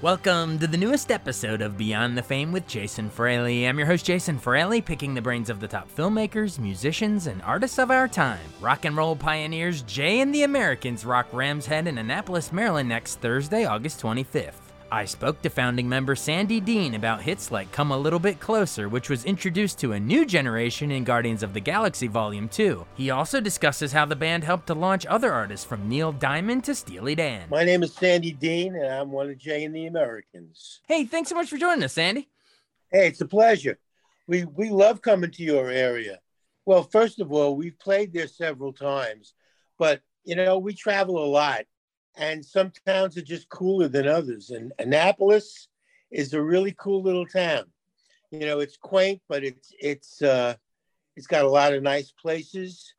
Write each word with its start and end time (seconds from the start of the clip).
Welcome 0.00 0.60
to 0.60 0.68
the 0.68 0.76
newest 0.76 1.10
episode 1.10 1.60
of 1.60 1.76
Beyond 1.76 2.16
the 2.16 2.22
Fame 2.22 2.52
with 2.52 2.68
Jason 2.68 3.10
Fraley. 3.10 3.66
I'm 3.66 3.78
your 3.78 3.88
host, 3.88 4.06
Jason 4.06 4.38
Fraley, 4.38 4.80
picking 4.80 5.12
the 5.12 5.20
brains 5.20 5.50
of 5.50 5.58
the 5.58 5.66
top 5.66 5.92
filmmakers, 5.92 6.60
musicians, 6.60 7.26
and 7.26 7.42
artists 7.42 7.80
of 7.80 7.90
our 7.90 8.06
time. 8.06 8.38
Rock 8.60 8.84
and 8.84 8.96
roll 8.96 9.16
pioneers 9.16 9.82
Jay 9.82 10.20
and 10.20 10.32
the 10.32 10.44
Americans 10.44 11.04
rock 11.04 11.26
Rams 11.32 11.66
Head 11.66 11.88
in 11.88 11.98
Annapolis, 11.98 12.52
Maryland 12.52 12.88
next 12.88 13.16
Thursday, 13.16 13.64
August 13.64 14.00
25th. 14.00 14.67
I 14.90 15.04
spoke 15.04 15.42
to 15.42 15.50
founding 15.50 15.86
member 15.86 16.16
Sandy 16.16 16.62
Deanne 16.62 16.96
about 16.96 17.20
hits 17.20 17.50
like 17.50 17.70
Come 17.72 17.90
a 17.90 17.98
Little 17.98 18.18
Bit 18.18 18.40
Closer, 18.40 18.88
which 18.88 19.10
was 19.10 19.26
introduced 19.26 19.78
to 19.80 19.92
a 19.92 20.00
new 20.00 20.24
generation 20.24 20.90
in 20.90 21.04
Guardians 21.04 21.42
of 21.42 21.52
the 21.52 21.60
Galaxy 21.60 22.06
Volume 22.06 22.48
2. 22.48 22.86
He 22.94 23.10
also 23.10 23.38
discusses 23.38 23.92
how 23.92 24.06
the 24.06 24.16
band 24.16 24.44
helped 24.44 24.66
to 24.68 24.74
launch 24.74 25.04
other 25.04 25.30
artists 25.30 25.66
from 25.66 25.90
Neil 25.90 26.10
Diamond 26.12 26.64
to 26.64 26.74
Steely 26.74 27.14
Dan. 27.14 27.50
My 27.50 27.64
name 27.64 27.82
is 27.82 27.92
Sandy 27.92 28.32
Deanne, 28.32 28.82
and 28.82 28.86
I'm 28.86 29.12
one 29.12 29.28
of 29.28 29.36
Jay 29.36 29.64
and 29.64 29.76
the 29.76 29.86
Americans. 29.86 30.80
Hey, 30.88 31.04
thanks 31.04 31.28
so 31.28 31.34
much 31.34 31.50
for 31.50 31.58
joining 31.58 31.84
us, 31.84 31.92
Sandy. 31.92 32.26
Hey, 32.90 33.08
it's 33.08 33.20
a 33.20 33.28
pleasure. 33.28 33.78
We 34.26 34.44
we 34.44 34.70
love 34.70 35.02
coming 35.02 35.30
to 35.32 35.42
your 35.42 35.68
area. 35.68 36.18
Well, 36.64 36.82
first 36.82 37.20
of 37.20 37.30
all, 37.30 37.56
we've 37.56 37.78
played 37.78 38.14
there 38.14 38.26
several 38.26 38.72
times, 38.72 39.34
but 39.78 40.00
you 40.24 40.34
know 40.34 40.58
we 40.58 40.72
travel 40.72 41.22
a 41.22 41.28
lot, 41.28 41.64
and 42.18 42.44
some 42.44 42.72
towns 42.84 43.16
are 43.16 43.22
just 43.22 43.48
cooler 43.48 43.88
than 43.88 44.08
others. 44.08 44.50
And 44.50 44.72
Annapolis 44.78 45.68
is 46.10 46.34
a 46.34 46.42
really 46.42 46.74
cool 46.76 47.02
little 47.02 47.26
town. 47.26 47.64
You 48.30 48.40
know, 48.40 48.58
it's 48.60 48.76
quaint, 48.76 49.22
but 49.28 49.44
it's 49.44 49.72
it's 49.80 50.20
uh, 50.20 50.54
it's 51.16 51.26
got 51.26 51.44
a 51.44 51.48
lot 51.48 51.72
of 51.72 51.82
nice 51.82 52.12
places. 52.12 52.92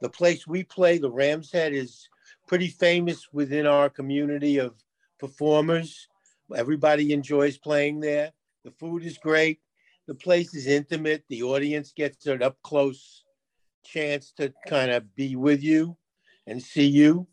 The 0.00 0.08
place 0.08 0.46
we 0.46 0.64
play, 0.64 0.98
the 0.98 1.10
Ram's 1.10 1.52
Head, 1.52 1.72
is 1.72 2.08
pretty 2.48 2.68
famous 2.68 3.28
within 3.32 3.66
our 3.66 3.88
community 3.88 4.58
of 4.58 4.74
performers. 5.20 6.08
Everybody 6.54 7.12
enjoys 7.12 7.56
playing 7.58 8.00
there. 8.00 8.32
The 8.64 8.72
food 8.72 9.04
is 9.04 9.18
great. 9.18 9.60
The 10.08 10.14
place 10.14 10.54
is 10.54 10.66
intimate. 10.66 11.24
The 11.28 11.44
audience 11.44 11.92
gets 11.92 12.26
an 12.26 12.42
up 12.42 12.60
close 12.62 13.22
chance 13.84 14.32
to 14.38 14.52
kind 14.66 14.90
of 14.90 15.14
be 15.14 15.36
with 15.36 15.62
you 15.62 15.96
and 16.46 16.60
see 16.60 16.86
you 16.86 17.26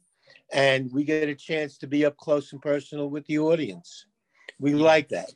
and 0.51 0.91
we 0.91 1.03
get 1.03 1.29
a 1.29 1.35
chance 1.35 1.77
to 1.79 1.87
be 1.87 2.05
up 2.05 2.17
close 2.17 2.51
and 2.53 2.61
personal 2.61 3.09
with 3.09 3.25
the 3.25 3.39
audience. 3.39 4.05
We 4.59 4.73
like 4.73 5.09
that. 5.09 5.31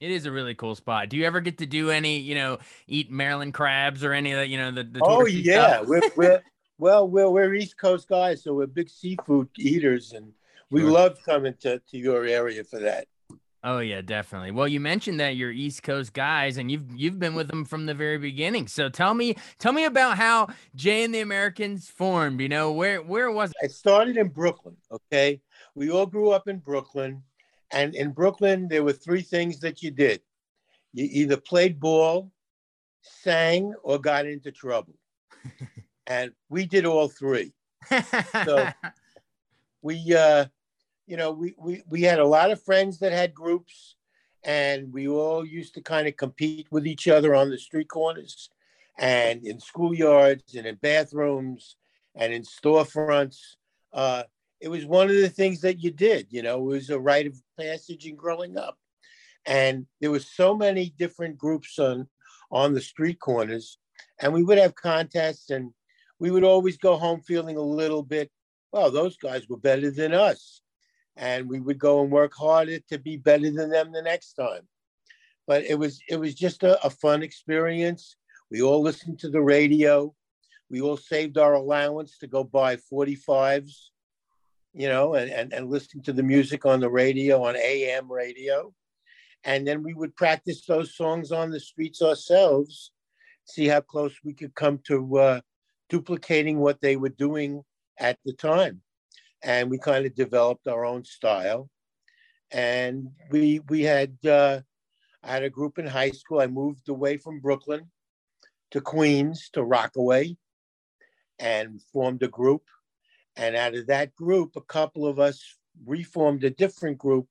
It 0.00 0.10
is 0.12 0.26
a 0.26 0.32
really 0.32 0.54
cool 0.54 0.76
spot. 0.76 1.08
Do 1.08 1.16
you 1.16 1.24
ever 1.24 1.40
get 1.40 1.58
to 1.58 1.66
do 1.66 1.90
any, 1.90 2.18
you 2.18 2.36
know, 2.36 2.58
eat 2.86 3.10
Maryland 3.10 3.54
crabs 3.54 4.04
or 4.04 4.12
any 4.12 4.30
of 4.32 4.38
that, 4.38 4.48
you 4.48 4.56
know, 4.56 4.70
the, 4.70 4.84
the 4.84 5.00
Oh 5.02 5.26
yeah, 5.26 5.80
we're, 5.80 6.02
we're 6.16 6.42
well, 6.78 7.08
we're 7.08 7.28
we're 7.28 7.54
East 7.54 7.76
Coast 7.76 8.08
guys, 8.08 8.44
so 8.44 8.54
we're 8.54 8.66
big 8.66 8.88
seafood 8.88 9.48
eaters, 9.58 10.12
and 10.12 10.32
we 10.70 10.82
sure. 10.82 10.90
love 10.90 11.18
coming 11.24 11.54
to 11.60 11.80
to 11.80 11.98
your 11.98 12.24
area 12.24 12.62
for 12.62 12.78
that. 12.78 13.08
Oh 13.64 13.80
yeah, 13.80 14.02
definitely. 14.02 14.52
Well, 14.52 14.68
you 14.68 14.78
mentioned 14.78 15.18
that 15.18 15.34
you're 15.34 15.50
East 15.50 15.82
Coast 15.82 16.12
guys, 16.12 16.58
and 16.58 16.70
you've 16.70 16.94
you've 16.94 17.18
been 17.18 17.34
with 17.34 17.48
them 17.48 17.64
from 17.64 17.86
the 17.86 17.94
very 17.94 18.18
beginning. 18.18 18.68
So 18.68 18.88
tell 18.88 19.14
me, 19.14 19.34
tell 19.58 19.72
me 19.72 19.84
about 19.84 20.16
how 20.16 20.48
Jay 20.76 21.02
and 21.02 21.12
the 21.12 21.20
Americans 21.20 21.88
formed. 21.88 22.40
You 22.40 22.48
know, 22.48 22.72
where 22.72 23.02
where 23.02 23.30
was 23.32 23.50
it? 23.50 23.66
It 23.66 23.72
started 23.72 24.16
in 24.16 24.28
Brooklyn. 24.28 24.76
Okay, 24.92 25.40
we 25.74 25.90
all 25.90 26.06
grew 26.06 26.30
up 26.30 26.46
in 26.46 26.58
Brooklyn, 26.58 27.22
and 27.72 27.96
in 27.96 28.12
Brooklyn 28.12 28.68
there 28.68 28.84
were 28.84 28.92
three 28.92 29.22
things 29.22 29.58
that 29.60 29.82
you 29.82 29.90
did: 29.90 30.20
you 30.92 31.08
either 31.10 31.36
played 31.36 31.80
ball, 31.80 32.30
sang, 33.02 33.74
or 33.82 33.98
got 33.98 34.26
into 34.26 34.52
trouble. 34.52 34.94
and 36.06 36.30
we 36.48 36.64
did 36.64 36.86
all 36.86 37.08
three. 37.08 37.52
so 38.44 38.68
we 39.82 40.14
uh 40.14 40.44
you 41.08 41.16
know, 41.16 41.32
we, 41.32 41.54
we, 41.56 41.82
we 41.88 42.02
had 42.02 42.18
a 42.18 42.26
lot 42.26 42.50
of 42.50 42.62
friends 42.62 42.98
that 42.98 43.12
had 43.12 43.32
groups 43.32 43.96
and 44.44 44.92
we 44.92 45.08
all 45.08 45.44
used 45.44 45.72
to 45.74 45.80
kind 45.80 46.06
of 46.06 46.18
compete 46.18 46.68
with 46.70 46.86
each 46.86 47.08
other 47.08 47.34
on 47.34 47.48
the 47.48 47.56
street 47.56 47.88
corners 47.88 48.50
and 48.98 49.44
in 49.46 49.56
schoolyards 49.56 50.54
and 50.54 50.66
in 50.66 50.74
bathrooms 50.76 51.76
and 52.14 52.32
in 52.34 52.42
storefronts. 52.42 53.38
Uh, 53.90 54.24
it 54.60 54.68
was 54.68 54.84
one 54.84 55.08
of 55.08 55.16
the 55.16 55.30
things 55.30 55.62
that 55.62 55.82
you 55.82 55.90
did, 55.90 56.26
you 56.28 56.42
know, 56.42 56.56
it 56.58 56.74
was 56.74 56.90
a 56.90 57.00
rite 57.00 57.26
of 57.26 57.40
passage 57.58 58.04
in 58.04 58.14
growing 58.14 58.58
up. 58.58 58.76
And 59.46 59.86
there 60.02 60.10
were 60.10 60.20
so 60.20 60.54
many 60.54 60.92
different 60.98 61.38
groups 61.38 61.78
on, 61.78 62.06
on 62.52 62.74
the 62.74 62.82
street 62.82 63.18
corners 63.18 63.78
and 64.20 64.34
we 64.34 64.42
would 64.42 64.58
have 64.58 64.74
contests 64.74 65.48
and 65.48 65.72
we 66.18 66.30
would 66.30 66.44
always 66.44 66.76
go 66.76 66.98
home 66.98 67.22
feeling 67.22 67.56
a 67.56 67.62
little 67.62 68.02
bit, 68.02 68.30
well, 68.72 68.90
those 68.90 69.16
guys 69.16 69.48
were 69.48 69.56
better 69.56 69.90
than 69.90 70.12
us 70.12 70.60
and 71.18 71.48
we 71.48 71.60
would 71.60 71.78
go 71.78 72.00
and 72.00 72.10
work 72.10 72.32
harder 72.32 72.78
to 72.88 72.96
be 72.96 73.16
better 73.16 73.50
than 73.50 73.70
them 73.70 73.92
the 73.92 74.00
next 74.00 74.34
time. 74.34 74.62
But 75.46 75.64
it 75.64 75.74
was 75.74 76.00
it 76.08 76.16
was 76.16 76.34
just 76.34 76.62
a, 76.62 76.82
a 76.84 76.90
fun 76.90 77.22
experience. 77.22 78.16
We 78.50 78.62
all 78.62 78.80
listened 78.80 79.18
to 79.20 79.28
the 79.28 79.42
radio. 79.42 80.14
We 80.70 80.80
all 80.80 80.96
saved 80.96 81.36
our 81.36 81.54
allowance 81.54 82.18
to 82.18 82.26
go 82.26 82.44
buy 82.44 82.76
45s, 82.76 83.72
you 84.74 84.88
know, 84.88 85.14
and, 85.14 85.30
and, 85.30 85.52
and 85.52 85.70
listen 85.70 86.02
to 86.02 86.12
the 86.12 86.22
music 86.22 86.66
on 86.66 86.80
the 86.80 86.90
radio, 86.90 87.42
on 87.42 87.56
AM 87.56 88.10
radio. 88.10 88.72
And 89.44 89.66
then 89.66 89.82
we 89.82 89.94
would 89.94 90.14
practice 90.14 90.66
those 90.66 90.94
songs 90.94 91.32
on 91.32 91.50
the 91.50 91.60
streets 91.60 92.02
ourselves, 92.02 92.92
see 93.44 93.66
how 93.66 93.80
close 93.80 94.14
we 94.22 94.34
could 94.34 94.54
come 94.54 94.78
to 94.88 95.18
uh, 95.18 95.40
duplicating 95.88 96.58
what 96.58 96.82
they 96.82 96.96
were 96.96 97.08
doing 97.08 97.64
at 97.98 98.18
the 98.26 98.34
time 98.34 98.82
and 99.42 99.70
we 99.70 99.78
kind 99.78 100.06
of 100.06 100.14
developed 100.14 100.66
our 100.66 100.84
own 100.84 101.04
style. 101.04 101.68
And 102.50 103.08
we 103.30 103.60
we 103.68 103.82
had 103.82 104.16
uh, 104.24 104.60
I 105.22 105.32
had 105.32 105.42
a 105.42 105.50
group 105.50 105.78
in 105.78 105.86
high 105.86 106.10
school. 106.10 106.40
I 106.40 106.46
moved 106.46 106.88
away 106.88 107.18
from 107.18 107.40
Brooklyn 107.40 107.90
to 108.70 108.80
Queens 108.80 109.50
to 109.52 109.62
Rockaway, 109.62 110.36
and 111.38 111.80
formed 111.92 112.22
a 112.22 112.28
group. 112.28 112.62
And 113.36 113.54
out 113.54 113.74
of 113.74 113.86
that 113.86 114.14
group, 114.14 114.56
a 114.56 114.60
couple 114.60 115.06
of 115.06 115.18
us 115.18 115.42
reformed 115.86 116.44
a 116.44 116.50
different 116.50 116.98
group 116.98 117.28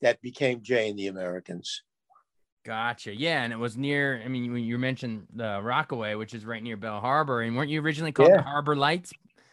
that 0.00 0.20
became 0.22 0.62
Jay 0.62 0.88
and 0.88 0.98
the 0.98 1.08
Americans. 1.08 1.82
Gotcha. 2.64 3.14
Yeah, 3.14 3.42
and 3.42 3.52
it 3.52 3.58
was 3.58 3.76
near. 3.76 4.20
I 4.24 4.28
mean, 4.28 4.52
when 4.52 4.62
you 4.62 4.78
mentioned 4.78 5.26
the 5.34 5.60
Rockaway, 5.62 6.14
which 6.14 6.34
is 6.34 6.44
right 6.44 6.62
near 6.62 6.76
Belle 6.76 7.00
Harbor, 7.00 7.40
and 7.40 7.56
weren't 7.56 7.70
you 7.70 7.80
originally 7.80 8.12
called 8.12 8.28
yeah. 8.28 8.36
the 8.36 8.42
Harbor 8.42 8.76
Lights 8.76 9.12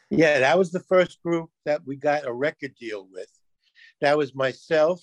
yeah, 0.10 0.40
that 0.40 0.58
was 0.58 0.72
the 0.72 0.82
first 0.82 1.22
group 1.24 1.50
that 1.66 1.86
we 1.86 1.96
got 1.96 2.28
a 2.28 2.34
record 2.34 2.76
deal 2.80 3.08
with. 3.12 3.30
That 4.02 4.18
was 4.18 4.36
myself, 4.36 5.02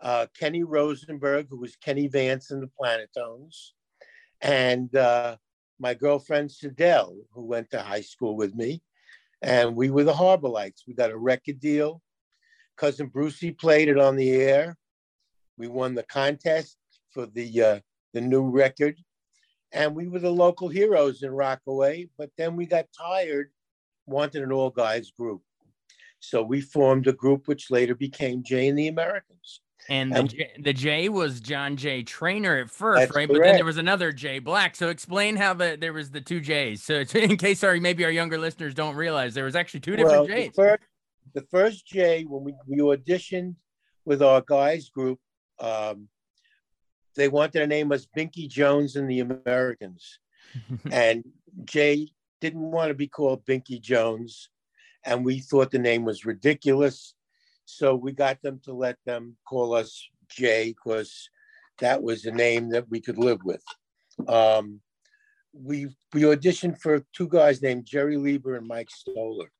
uh, 0.00 0.26
Kenny 0.38 0.62
Rosenberg, 0.62 1.46
who 1.50 1.60
was 1.60 1.76
Kenny 1.76 2.08
Vance 2.08 2.50
in 2.50 2.60
the 2.60 2.70
Planotones, 2.80 3.70
and 4.40 4.94
uh, 4.96 5.36
my 5.78 5.94
girlfriend 5.94 6.50
Sidel, 6.50 7.16
who 7.32 7.44
went 7.44 7.70
to 7.70 7.80
high 7.80 8.00
school 8.00 8.36
with 8.36 8.54
me. 8.54 8.82
And 9.42 9.76
we 9.76 9.90
were 9.90 10.04
the 10.04 10.14
Harbor 10.14 10.48
Lights. 10.48 10.84
We 10.86 10.94
got 10.94 11.10
a 11.10 11.18
record 11.18 11.60
deal. 11.60 12.00
Cousin 12.76 13.08
Brucey 13.08 13.50
played 13.50 13.88
it 13.88 13.98
on 13.98 14.16
the 14.16 14.30
air. 14.30 14.76
We 15.58 15.68
won 15.68 15.94
the 15.94 16.02
contest 16.04 16.78
for 17.10 17.26
the 17.26 17.62
uh, 17.62 17.80
the 18.14 18.20
new 18.20 18.48
record, 18.48 18.96
and 19.72 19.94
we 19.94 20.08
were 20.08 20.18
the 20.18 20.30
local 20.30 20.68
heroes 20.68 21.22
in 21.22 21.30
Rockaway. 21.30 22.08
But 22.16 22.30
then 22.38 22.56
we 22.56 22.66
got 22.66 22.86
tired 22.96 23.50
wanted 24.06 24.42
an 24.42 24.52
all 24.52 24.70
guys 24.70 25.10
group. 25.10 25.42
So 26.20 26.42
we 26.42 26.60
formed 26.60 27.06
a 27.06 27.12
group 27.12 27.48
which 27.48 27.70
later 27.70 27.94
became 27.94 28.42
Jay 28.42 28.68
and 28.68 28.78
the 28.78 28.88
Americans. 28.88 29.60
And 29.88 30.14
the, 30.14 30.22
J, 30.22 30.50
the 30.58 30.72
J 30.72 31.08
was 31.10 31.40
John 31.40 31.76
J. 31.76 32.02
Traynor 32.02 32.56
at 32.56 32.70
first, 32.70 33.14
right? 33.14 33.28
Correct. 33.28 33.32
But 33.32 33.42
then 33.42 33.56
there 33.56 33.64
was 33.66 33.76
another 33.76 34.12
J 34.12 34.38
Black. 34.38 34.76
So 34.76 34.88
explain 34.88 35.36
how 35.36 35.52
the 35.52 35.76
there 35.78 35.92
was 35.92 36.10
the 36.10 36.22
two 36.22 36.40
J's. 36.40 36.82
So 36.82 36.94
in 37.14 37.36
case 37.36 37.62
our 37.62 37.76
maybe 37.76 38.04
our 38.04 38.10
younger 38.10 38.38
listeners 38.38 38.72
don't 38.72 38.96
realize 38.96 39.34
there 39.34 39.44
was 39.44 39.56
actually 39.56 39.80
two 39.80 39.96
different 39.96 40.20
well, 40.20 40.26
J's. 40.26 40.52
The 40.54 40.62
first, 40.62 40.82
the 41.34 41.42
first 41.50 41.86
J 41.86 42.24
when 42.24 42.44
we, 42.44 42.54
we 42.66 42.78
auditioned 42.78 43.56
with 44.06 44.22
our 44.22 44.40
guys 44.40 44.88
group, 44.88 45.18
um, 45.60 46.08
they 47.14 47.28
wanted 47.28 47.58
to 47.58 47.66
name 47.66 47.92
us 47.92 48.06
Binky 48.16 48.48
Jones 48.48 48.96
and 48.96 49.08
the 49.10 49.20
Americans. 49.20 50.18
and 50.90 51.24
Jay 51.64 52.08
didn't 52.40 52.70
want 52.70 52.88
to 52.88 52.94
be 52.94 53.08
called 53.08 53.44
Binky 53.44 53.80
Jones. 53.80 54.48
And 55.04 55.24
we 55.24 55.40
thought 55.40 55.70
the 55.70 55.78
name 55.78 56.04
was 56.04 56.24
ridiculous. 56.24 57.14
So 57.66 57.94
we 57.94 58.12
got 58.12 58.42
them 58.42 58.60
to 58.64 58.72
let 58.72 58.96
them 59.06 59.36
call 59.46 59.74
us 59.74 60.06
Jay 60.28 60.74
because 60.74 61.28
that 61.78 62.02
was 62.02 62.24
a 62.24 62.30
name 62.30 62.70
that 62.70 62.88
we 62.88 63.00
could 63.00 63.18
live 63.18 63.40
with. 63.44 63.62
Um, 64.28 64.80
we 65.52 65.88
we 66.12 66.22
auditioned 66.22 66.80
for 66.80 67.04
two 67.12 67.28
guys 67.28 67.62
named 67.62 67.86
Jerry 67.86 68.16
Leiber 68.16 68.56
and 68.56 68.66
Mike 68.66 68.90
Stoller, 68.90 69.50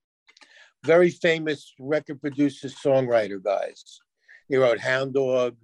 very 0.84 1.10
famous 1.10 1.72
record 1.78 2.20
producer 2.20 2.68
songwriter 2.68 3.42
guys. 3.42 4.00
They 4.50 4.56
wrote 4.56 4.80
Hound 4.80 5.14
Dog, 5.14 5.56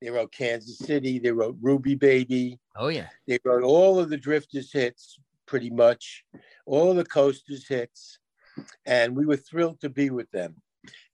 they 0.00 0.10
wrote 0.10 0.32
Kansas 0.32 0.78
City, 0.78 1.18
they 1.18 1.32
wrote 1.32 1.56
Ruby 1.60 1.94
Baby. 1.94 2.58
Oh 2.76 2.88
yeah, 2.88 3.08
they 3.26 3.38
wrote 3.44 3.64
all 3.64 3.98
of 3.98 4.10
the 4.10 4.18
Drifters 4.18 4.72
hits, 4.72 5.18
pretty 5.50 5.68
much, 5.68 6.24
all 6.64 6.94
the 6.94 7.04
Coasters 7.04 7.66
hits, 7.66 8.20
and 8.86 9.16
we 9.16 9.26
were 9.26 9.36
thrilled 9.36 9.80
to 9.80 9.90
be 9.90 10.08
with 10.08 10.30
them. 10.30 10.54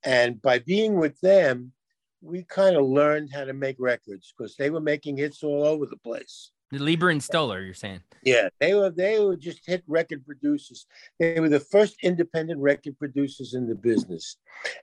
And 0.05 0.41
by 0.43 0.59
being 0.59 0.97
with 0.97 1.19
them, 1.21 1.73
we 2.21 2.44
kind 2.44 2.77
of 2.77 2.85
learned 2.85 3.31
how 3.33 3.44
to 3.44 3.55
make 3.55 3.77
records 3.79 4.35
because 4.37 4.55
they 4.56 4.69
were 4.69 4.81
making 4.81 5.17
hits 5.17 5.43
all 5.43 5.65
over 5.65 5.87
the 5.87 5.97
place. 5.97 6.53
The 6.71 6.79
Leiber 6.79 7.09
and 7.11 7.23
Stoller, 7.23 7.62
you're 7.62 7.75
saying? 7.75 8.00
Yeah, 8.23 8.49
they 8.61 8.75
were 8.75 8.91
they 8.91 9.21
were 9.21 9.37
just 9.37 9.61
hit 9.65 9.83
record 9.87 10.27
producers. 10.27 10.87
They 11.19 11.41
were 11.41 11.49
the 11.49 11.61
first 11.61 11.97
independent 12.03 12.61
record 12.61 12.99
producers 12.99 13.55
in 13.55 13.69
the 13.69 13.77
business, 13.77 14.37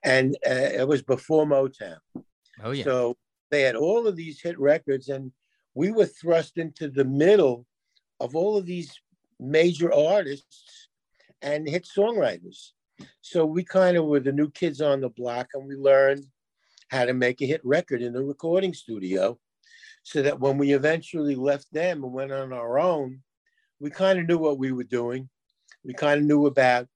and 0.04 0.36
uh, 0.48 0.80
it 0.82 0.88
was 0.88 1.02
before 1.04 1.46
Motown. 1.46 1.98
Oh 2.64 2.72
yeah. 2.72 2.86
So 2.86 3.18
they 3.52 3.62
had 3.64 3.76
all 3.76 4.08
of 4.08 4.16
these 4.16 4.42
hit 4.42 4.58
records, 4.58 5.10
and 5.10 5.32
we 5.76 5.92
were 5.92 6.06
thrust 6.06 6.58
into 6.58 6.88
the 6.90 7.06
middle 7.06 7.66
of 8.22 8.36
all 8.36 8.56
of 8.58 8.66
these 8.66 8.90
major 9.44 9.94
artists 9.94 10.90
and 11.42 11.68
hit 11.68 11.86
songwriters. 11.86 12.72
So 13.22 13.46
we 13.46 13.64
kind 13.64 13.98
of 13.98 14.06
were 14.06 14.20
the 14.20 14.32
new 14.32 14.50
kids 14.50 14.82
on 14.82 15.02
the 15.02 15.10
block, 15.10 15.50
and 15.54 15.68
we 15.68 15.76
learned 15.76 16.26
how 16.90 17.06
to 17.06 17.14
make 17.14 17.42
a 17.42 17.46
hit 17.46 17.62
record 17.64 18.02
in 18.02 18.14
the 18.14 18.24
recording 18.24 18.74
studio 18.74 19.40
so 20.04 20.22
that 20.22 20.40
when 20.40 20.58
we 20.58 20.74
eventually 20.74 21.36
left 21.36 21.72
them 21.74 22.04
and 22.04 22.14
went 22.14 22.32
on 22.32 22.54
our 22.54 22.78
own, 22.80 23.22
we 23.80 23.90
kind 23.90 24.20
of 24.20 24.28
knew 24.28 24.38
what 24.38 24.60
we 24.60 24.72
were 24.72 24.84
doing. 24.84 25.30
We 25.84 25.94
kind 25.94 26.22
of 26.22 26.26
knew 26.26 26.46
about 26.46 26.88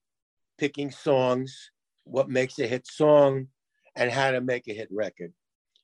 picking 0.57 0.91
songs, 0.91 1.71
what 2.03 2.29
makes 2.29 2.59
a 2.59 2.67
hit 2.67 2.87
song, 2.87 3.47
and 3.95 4.11
how 4.11 4.31
to 4.31 4.41
make 4.41 4.67
a 4.67 4.73
hit 4.73 4.89
record. 4.91 5.33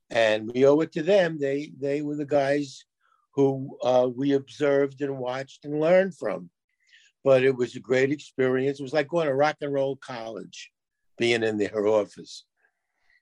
And 0.09 0.51
we 0.53 0.65
owe 0.65 0.79
it 0.81 0.91
to 0.93 1.03
them. 1.03 1.39
They 1.39 1.71
they 1.79 2.01
were 2.01 2.15
the 2.15 2.25
guys 2.25 2.85
who 3.33 3.77
uh, 3.83 4.07
we 4.15 4.33
observed 4.33 5.01
and 5.01 5.17
watched 5.17 5.65
and 5.65 5.79
learned 5.79 6.15
from. 6.15 6.49
But 7.23 7.43
it 7.43 7.55
was 7.55 7.75
a 7.75 7.79
great 7.79 8.11
experience. 8.11 8.79
It 8.79 8.83
was 8.83 8.93
like 8.93 9.07
going 9.07 9.27
to 9.27 9.33
rock 9.33 9.57
and 9.61 9.73
roll 9.73 9.95
college, 9.95 10.71
being 11.17 11.43
in 11.43 11.57
their 11.57 11.87
office. 11.87 12.43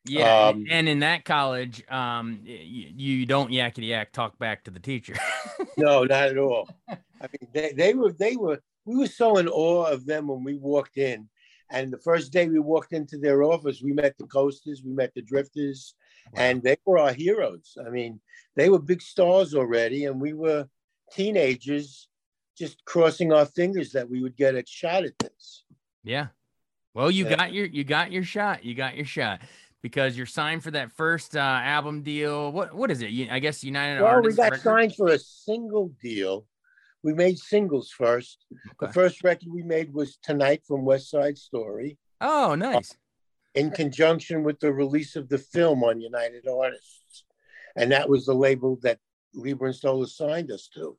Yeah, 0.06 0.48
um, 0.48 0.66
and 0.70 0.90
in 0.90 1.00
that 1.00 1.26
college, 1.26 1.84
um, 1.90 2.40
you, 2.44 2.88
you 2.96 3.26
don't 3.28 3.52
yakety 3.52 3.90
yak 3.90 4.12
talk 4.12 4.38
back 4.40 4.64
to 4.64 4.72
the 4.72 4.80
teacher. 4.80 5.16
no, 5.78 6.04
not 6.04 6.30
at 6.30 6.38
all. 6.40 6.68
I 6.90 6.96
mean, 7.22 7.50
they, 7.54 7.74
they 7.74 7.94
were 7.94 8.12
they 8.12 8.36
were 8.36 8.60
we 8.86 8.98
were 8.98 9.08
so 9.08 9.38
in 9.38 9.48
awe 9.48 9.86
of 9.86 10.06
them 10.06 10.28
when 10.28 10.44
we 10.44 10.56
walked 10.56 10.98
in. 10.98 11.30
And 11.70 11.94
the 11.94 12.00
first 12.00 12.34
day 12.34 12.50
we 12.50 12.60
walked 12.60 12.92
into 12.92 13.18
their 13.18 13.44
office, 13.44 13.82
we 13.82 13.94
met 13.94 14.18
the 14.18 14.26
coasters, 14.26 14.82
we 14.84 14.92
met 14.92 15.14
the 15.16 15.22
drifters, 15.22 15.96
wow. 16.34 16.42
and 16.42 16.64
they 16.64 16.76
were 16.86 17.00
our 17.00 17.14
heroes. 17.14 17.78
I 17.86 17.90
mean, 17.90 18.20
they 18.56 18.70
were 18.70 18.80
big 18.80 19.02
stars 19.02 19.56
already, 19.56 20.06
and 20.06 20.20
we 20.20 20.34
were 20.34 20.68
teenagers 21.14 22.10
just 22.62 22.86
crossing 22.86 23.34
our 23.34 23.48
fingers 23.48 23.92
that 23.94 24.08
we 24.08 24.22
would 24.22 24.38
get 24.38 24.54
a 24.54 24.64
shot 24.68 25.04
at 25.04 25.18
this. 25.18 25.64
Yeah. 26.04 26.28
Well, 26.94 27.10
you 27.10 27.26
yeah. 27.26 27.36
got 27.36 27.54
your 27.54 27.66
you 27.66 27.84
got 27.84 28.12
your 28.12 28.24
shot. 28.24 28.64
You 28.64 28.76
got 28.76 28.96
your 28.96 29.06
shot 29.06 29.42
because 29.82 30.16
you're 30.16 30.28
signed 30.28 30.64
for 30.64 30.70
that 30.72 30.92
first 30.92 31.36
uh, 31.36 31.40
album 31.40 32.04
deal. 32.04 32.52
What 32.52 32.76
what 32.76 32.92
is 32.92 33.02
it? 33.02 33.32
I 33.32 33.40
guess 33.40 33.64
United. 33.64 34.04
Artists. 34.04 34.38
Well, 34.38 34.46
Artists 34.46 34.64
we 34.66 34.70
got 34.70 34.80
signed 34.80 34.96
for 34.96 35.08
a 35.08 35.18
single 35.18 35.92
deal. 36.02 36.46
We 37.02 37.16
made 37.16 37.40
singles 37.40 37.90
first. 37.90 38.46
Okay. 38.54 38.88
The 38.88 38.94
first 38.94 39.24
record 39.24 39.50
we 39.52 39.64
made 39.64 39.92
was 39.92 40.18
Tonight 40.22 40.62
from 40.68 40.86
West 40.86 41.10
Side 41.10 41.40
Story. 41.40 41.98
Oh, 42.20 42.54
nice. 42.54 42.96
in 43.56 43.72
conjunction 43.72 44.44
with 44.44 44.60
the 44.60 44.72
release 44.72 45.16
of 45.16 45.28
the 45.30 45.40
film 45.40 45.84
on 45.84 46.00
United 46.00 46.48
Artists, 46.48 47.24
and 47.76 47.92
that 47.92 48.08
was 48.08 48.28
the 48.28 48.36
label 48.36 48.78
that 48.84 49.00
Leiber 49.34 49.66
and 49.66 49.76
Stoller 49.76 50.06
signed 50.06 50.52
us 50.52 50.70
to. 50.76 50.96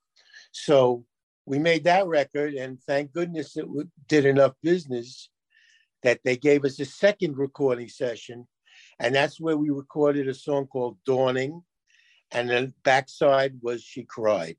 So 0.51 1.05
we 1.47 1.59
made 1.59 1.85
that 1.85 2.07
record, 2.07 2.55
and 2.55 2.81
thank 2.83 3.13
goodness 3.13 3.57
it 3.57 3.67
did 4.09 4.25
enough 4.27 4.53
business 4.63 5.29
that 6.03 6.21
they 6.25 6.37
gave 6.37 6.65
us 6.65 6.81
a 6.81 6.85
second 6.85 7.37
recording 7.37 7.89
session 7.89 8.47
and 8.99 9.15
that's 9.15 9.41
where 9.41 9.57
we 9.57 9.71
recorded 9.71 10.29
a 10.29 10.35
song 10.35 10.67
called 10.67 10.99
Dawning. 11.05 11.63
And 12.31 12.49
then 12.49 12.73
backside 12.85 13.55
was 13.61 13.83
She 13.83 14.05
Cried. 14.05 14.57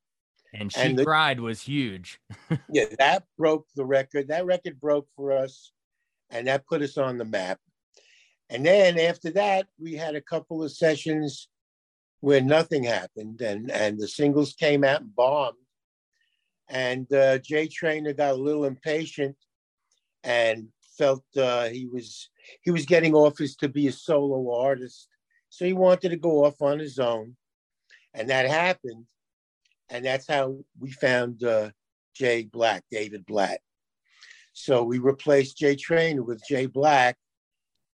And 0.53 0.71
She 0.71 0.81
and 0.81 0.97
the, 0.97 1.05
Cried 1.05 1.39
was 1.39 1.61
huge. 1.61 2.19
yeah, 2.69 2.85
that 2.99 3.23
broke 3.37 3.67
the 3.75 3.85
record. 3.85 4.27
That 4.27 4.45
record 4.45 4.79
broke 4.79 5.07
for 5.15 5.31
us. 5.31 5.71
And 6.29 6.47
that 6.47 6.67
put 6.67 6.81
us 6.81 6.97
on 6.97 7.17
the 7.17 7.25
map. 7.25 7.59
And 8.49 8.65
then 8.65 8.99
after 8.99 9.31
that, 9.31 9.67
we 9.79 9.93
had 9.93 10.15
a 10.15 10.21
couple 10.21 10.63
of 10.63 10.71
sessions 10.71 11.47
where 12.19 12.41
nothing 12.41 12.83
happened 12.83 13.41
and, 13.41 13.71
and 13.71 13.99
the 13.99 14.07
singles 14.07 14.53
came 14.53 14.83
out 14.83 15.01
and 15.01 15.15
bombed. 15.15 15.57
And 16.69 17.11
uh, 17.13 17.39
Jay 17.39 17.67
Traynor 17.67 18.13
got 18.13 18.31
a 18.31 18.37
little 18.37 18.65
impatient 18.65 19.35
and 20.23 20.69
felt 20.97 21.23
uh, 21.37 21.69
he 21.69 21.87
was 21.87 22.29
he 22.61 22.71
was 22.71 22.85
getting 22.85 23.13
offers 23.13 23.55
to 23.57 23.67
be 23.67 23.87
a 23.87 23.91
solo 23.91 24.55
artist, 24.55 25.07
so 25.49 25.65
he 25.65 25.73
wanted 25.73 26.09
to 26.09 26.17
go 26.17 26.45
off 26.45 26.61
on 26.61 26.79
his 26.79 26.99
own, 26.99 27.35
and 28.13 28.29
that 28.29 28.47
happened, 28.47 29.05
and 29.89 30.05
that's 30.05 30.27
how 30.27 30.57
we 30.79 30.91
found 30.91 31.43
uh, 31.43 31.71
Jay 32.13 32.43
Black, 32.43 32.83
David 32.91 33.25
Blatt. 33.25 33.59
So 34.53 34.83
we 34.83 34.99
replaced 34.99 35.57
Jay 35.57 35.75
Traynor 35.75 36.23
with 36.23 36.43
Jay 36.47 36.67
Black, 36.67 37.17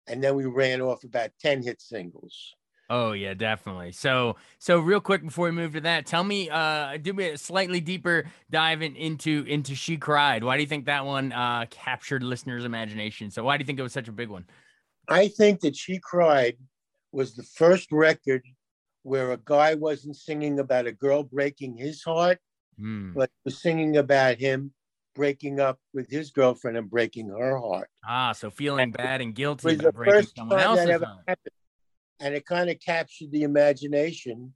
and 0.07 0.23
then 0.23 0.35
we 0.35 0.45
ran 0.45 0.81
off 0.81 1.05
about 1.05 1.31
ten 1.41 1.63
hit 1.63 1.81
singles. 1.81 2.55
Oh 2.91 3.13
yeah, 3.13 3.35
definitely. 3.35 3.93
So 3.93 4.37
so 4.59 4.79
real 4.79 5.01
quick 5.01 5.23
before 5.23 5.47
we 5.47 5.51
move 5.51 5.75
to 5.75 5.81
that, 5.83 6.07
tell 6.07 6.25
me, 6.25 6.49
uh, 6.49 6.97
do 6.97 7.13
me 7.13 7.31
a 7.31 7.39
slightly 7.39 7.81
deeper 7.81 8.25
dive 8.51 8.81
in, 8.81 8.97
into 8.97 9.45
into 9.47 9.75
She 9.75 9.99
Cried. 9.99 10.43
Why 10.43 10.57
do 10.57 10.63
you 10.63 10.69
think 10.69 10.87
that 10.87 11.05
one 11.05 11.33
uh, 11.33 11.67
captured 11.69 12.23
listeners' 12.23 12.65
imagination? 12.65 13.31
So 13.31 13.45
why 13.45 13.57
do 13.57 13.63
you 13.63 13.67
think 13.67 13.79
it 13.79 13.83
was 13.83 13.93
such 13.93 14.09
a 14.09 14.13
big 14.13 14.31
one? 14.31 14.47
I 15.07 15.29
think 15.29 15.61
that 15.61 15.77
She 15.77 15.99
Cried 15.99 16.57
was 17.13 17.35
the 17.35 17.43
first 17.43 17.93
record 17.93 18.43
where 19.03 19.33
a 19.33 19.39
guy 19.39 19.75
wasn't 19.75 20.17
singing 20.17 20.59
about 20.59 20.87
a 20.87 20.93
girl 20.93 21.23
breaking 21.23 21.77
his 21.77 22.03
heart, 22.03 22.39
mm. 22.81 23.13
but 23.15 23.31
was 23.45 23.61
singing 23.61 23.99
about 23.99 24.37
him 24.39 24.73
breaking 25.15 25.61
up 25.61 25.79
with 25.93 26.09
his 26.09 26.31
girlfriend 26.31 26.77
and 26.79 26.89
breaking 26.89 27.29
her 27.29 27.59
heart. 27.59 27.91
Ah, 28.07 28.33
so 28.33 28.51
feeling 28.51 28.93
bad 28.93 29.21
and 29.21 29.35
guilty 29.35 29.75
about 29.75 29.95
breaking 29.95 30.29
someone 30.37 30.59
else's 30.59 31.03
heart. 31.03 31.19
Happened 31.27 31.53
and 32.21 32.35
it 32.35 32.47
kind 32.47 32.71
of 32.71 32.81
captured 32.81 33.31
the 33.31 33.43
imagination 33.43 34.53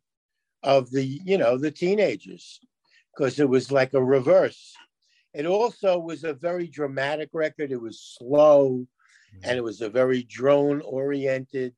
of 0.63 0.91
the 0.91 1.05
you 1.25 1.39
know 1.39 1.59
the 1.59 1.71
teenagers 1.71 2.61
because 3.15 3.39
it 3.39 3.49
was 3.49 3.71
like 3.71 3.95
a 3.95 4.03
reverse. 4.03 4.75
It 5.35 5.47
also 5.47 5.99
was 5.99 6.25
a 6.25 6.35
very 6.35 6.67
dramatic 6.67 7.31
record. 7.33 7.73
It 7.73 7.81
was 7.81 8.17
slow 8.19 8.71
mm-hmm. 8.71 9.39
and 9.45 9.57
it 9.57 9.65
was 9.65 9.81
a 9.81 9.89
very 9.89 10.23
drone 10.25 10.81
oriented 10.83 11.75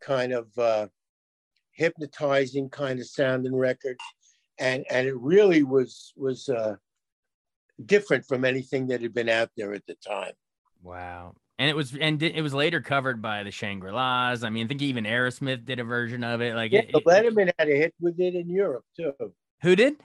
kind 0.00 0.32
of 0.32 0.46
uh, 0.58 0.88
hypnotizing 1.72 2.68
kind 2.70 3.00
of 3.00 3.06
sounding 3.06 3.54
record. 3.54 3.98
And 4.58 4.84
and 4.90 5.06
it 5.06 5.16
really 5.16 5.62
was 5.64 6.12
was 6.16 6.48
uh, 6.48 6.76
different 7.84 8.24
from 8.26 8.44
anything 8.44 8.86
that 8.88 9.02
had 9.02 9.14
been 9.14 9.28
out 9.28 9.50
there 9.56 9.74
at 9.74 9.86
the 9.86 9.96
time. 9.96 10.32
Wow 10.82 11.34
and 11.58 11.70
it 11.70 11.76
was 11.76 11.96
and 11.96 12.22
it 12.22 12.42
was 12.42 12.54
later 12.54 12.80
covered 12.80 13.22
by 13.22 13.42
the 13.42 13.50
Shangri 13.50 13.92
La's. 13.92 14.42
I 14.42 14.50
mean, 14.50 14.66
I 14.66 14.68
think 14.68 14.82
even 14.82 15.04
Aerosmith 15.04 15.64
did 15.64 15.78
a 15.78 15.84
version 15.84 16.24
of 16.24 16.40
it. 16.40 16.54
Like 16.54 16.72
yeah, 16.72 16.80
it, 16.80 16.92
the 16.92 17.00
Lettermen 17.00 17.50
had 17.58 17.68
a 17.68 17.76
hit 17.76 17.94
with 18.00 18.18
it 18.18 18.34
in 18.34 18.48
Europe 18.48 18.84
too. 18.96 19.12
Who 19.62 19.76
did? 19.76 19.96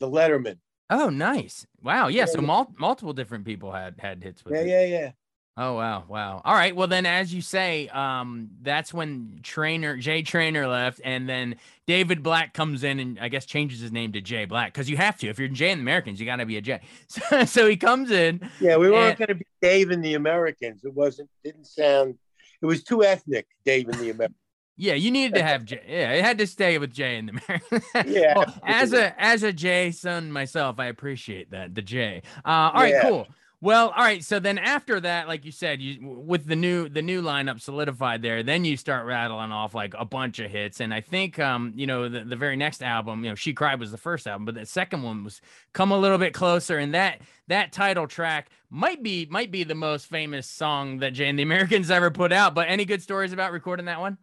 The 0.00 0.08
Lettermen. 0.08 0.58
Oh, 0.88 1.08
nice! 1.08 1.66
Wow, 1.82 2.08
yeah. 2.08 2.20
yeah 2.20 2.24
so 2.26 2.40
yeah. 2.40 2.46
Mul- 2.46 2.74
multiple 2.78 3.12
different 3.12 3.44
people 3.44 3.72
had 3.72 3.94
had 3.98 4.22
hits 4.22 4.44
with 4.44 4.54
yeah, 4.54 4.60
it. 4.60 4.68
Yeah, 4.68 4.84
yeah, 4.84 5.10
Oh 5.58 5.74
wow, 5.74 6.04
wow. 6.06 6.42
All 6.44 6.54
right. 6.54 6.76
Well 6.76 6.86
then 6.86 7.06
as 7.06 7.32
you 7.32 7.40
say, 7.40 7.88
um, 7.88 8.50
that's 8.62 8.92
when 8.92 9.40
Traynor 9.42 9.96
Jay 9.96 10.22
Traynor 10.22 10.68
left, 10.68 11.00
and 11.02 11.26
then 11.26 11.56
David 11.86 12.22
Black 12.22 12.52
comes 12.52 12.84
in 12.84 13.00
and 13.00 13.18
I 13.18 13.28
guess 13.28 13.46
changes 13.46 13.80
his 13.80 13.90
name 13.90 14.12
to 14.12 14.20
Jay 14.20 14.44
Black 14.44 14.74
because 14.74 14.90
you 14.90 14.98
have 14.98 15.16
to. 15.18 15.28
If 15.28 15.38
you're 15.38 15.48
Jay 15.48 15.70
and 15.70 15.80
the 15.80 15.84
Americans, 15.84 16.20
you 16.20 16.26
gotta 16.26 16.44
be 16.44 16.58
a 16.58 16.60
Jay. 16.60 16.80
So, 17.08 17.44
so 17.46 17.68
he 17.68 17.76
comes 17.76 18.10
in. 18.10 18.50
Yeah, 18.60 18.76
we 18.76 18.90
weren't 18.90 19.18
and, 19.18 19.28
gonna 19.28 19.38
be 19.38 19.46
Dave 19.62 19.90
and 19.90 20.04
the 20.04 20.14
Americans. 20.14 20.84
It 20.84 20.92
wasn't 20.92 21.30
didn't 21.42 21.66
sound 21.66 22.18
it 22.62 22.66
was 22.66 22.82
too 22.82 23.04
ethnic, 23.04 23.46
Dave 23.64 23.88
and 23.88 23.98
the 23.98 24.10
Americans. 24.10 24.38
Yeah, 24.76 24.94
you 24.94 25.10
needed 25.10 25.36
to 25.36 25.42
have 25.42 25.64
Jay. 25.64 25.82
Yeah, 25.88 26.12
it 26.12 26.24
had 26.24 26.38
to 26.38 26.46
stay 26.46 26.78
with 26.78 26.92
Jay 26.92 27.16
and 27.16 27.28
the 27.28 27.40
Americans. 27.46 27.84
yeah. 28.14 28.34
Well, 28.36 28.54
as 28.64 28.92
a 28.92 29.18
as 29.22 29.42
a 29.42 29.52
Jay 29.52 29.90
son 29.90 30.30
myself, 30.30 30.78
I 30.78 30.86
appreciate 30.86 31.50
that 31.52 31.74
the 31.74 31.82
Jay. 31.82 32.22
Uh, 32.44 32.70
all 32.74 32.82
right, 32.82 32.92
yeah. 32.92 33.08
cool. 33.08 33.26
Well, 33.62 33.88
all 33.88 34.04
right. 34.04 34.22
So 34.22 34.38
then 34.38 34.58
after 34.58 35.00
that, 35.00 35.28
like 35.28 35.46
you 35.46 35.50
said, 35.50 35.80
you 35.80 36.06
with 36.06 36.46
the 36.46 36.56
new 36.56 36.90
the 36.90 37.00
new 37.00 37.22
lineup 37.22 37.60
solidified 37.60 38.20
there, 38.20 38.42
then 38.42 38.66
you 38.66 38.76
start 38.76 39.06
rattling 39.06 39.50
off 39.50 39.74
like 39.74 39.94
a 39.98 40.04
bunch 40.04 40.38
of 40.40 40.50
hits. 40.50 40.80
And 40.80 40.92
I 40.92 41.00
think 41.00 41.38
um, 41.38 41.72
you 41.74 41.86
know, 41.86 42.08
the, 42.08 42.20
the 42.20 42.36
very 42.36 42.56
next 42.56 42.82
album, 42.82 43.24
you 43.24 43.30
know, 43.30 43.34
She 43.34 43.54
Cried 43.54 43.80
was 43.80 43.90
the 43.90 43.96
first 43.96 44.26
album, 44.26 44.44
but 44.44 44.56
the 44.56 44.66
second 44.66 45.02
one 45.02 45.24
was 45.24 45.40
Come 45.72 45.90
a 45.90 45.98
Little 45.98 46.18
Bit 46.18 46.34
Closer. 46.34 46.76
And 46.76 46.92
that 46.92 47.22
that 47.48 47.72
title 47.72 48.06
track 48.06 48.50
might 48.68 49.02
be 49.02 49.26
might 49.30 49.50
be 49.50 49.64
the 49.64 49.74
most 49.74 50.06
famous 50.06 50.46
song 50.46 50.98
that 50.98 51.14
Jay 51.14 51.28
and 51.28 51.38
the 51.38 51.42
Americans 51.42 51.90
ever 51.90 52.10
put 52.10 52.32
out. 52.32 52.54
But 52.54 52.68
any 52.68 52.84
good 52.84 53.02
stories 53.02 53.32
about 53.32 53.52
recording 53.52 53.86
that 53.86 54.00
one? 54.00 54.18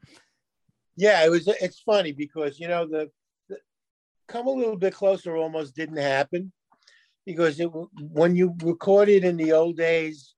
Yeah, 0.95 1.25
it 1.25 1.29
was 1.29 1.47
it's 1.47 1.79
funny 1.79 2.11
because 2.11 2.59
you 2.59 2.67
know 2.67 2.85
the, 2.85 3.09
the 3.49 3.57
Come 4.27 4.45
a 4.45 4.51
Little 4.51 4.77
Bit 4.77 4.93
Closer 4.93 5.35
almost 5.35 5.75
didn't 5.75 5.97
happen 5.97 6.51
because 7.25 7.59
it, 7.59 7.69
when 7.99 8.35
you 8.35 8.55
recorded 8.63 9.23
in 9.23 9.37
the 9.37 9.53
old 9.53 9.77
days, 9.77 10.35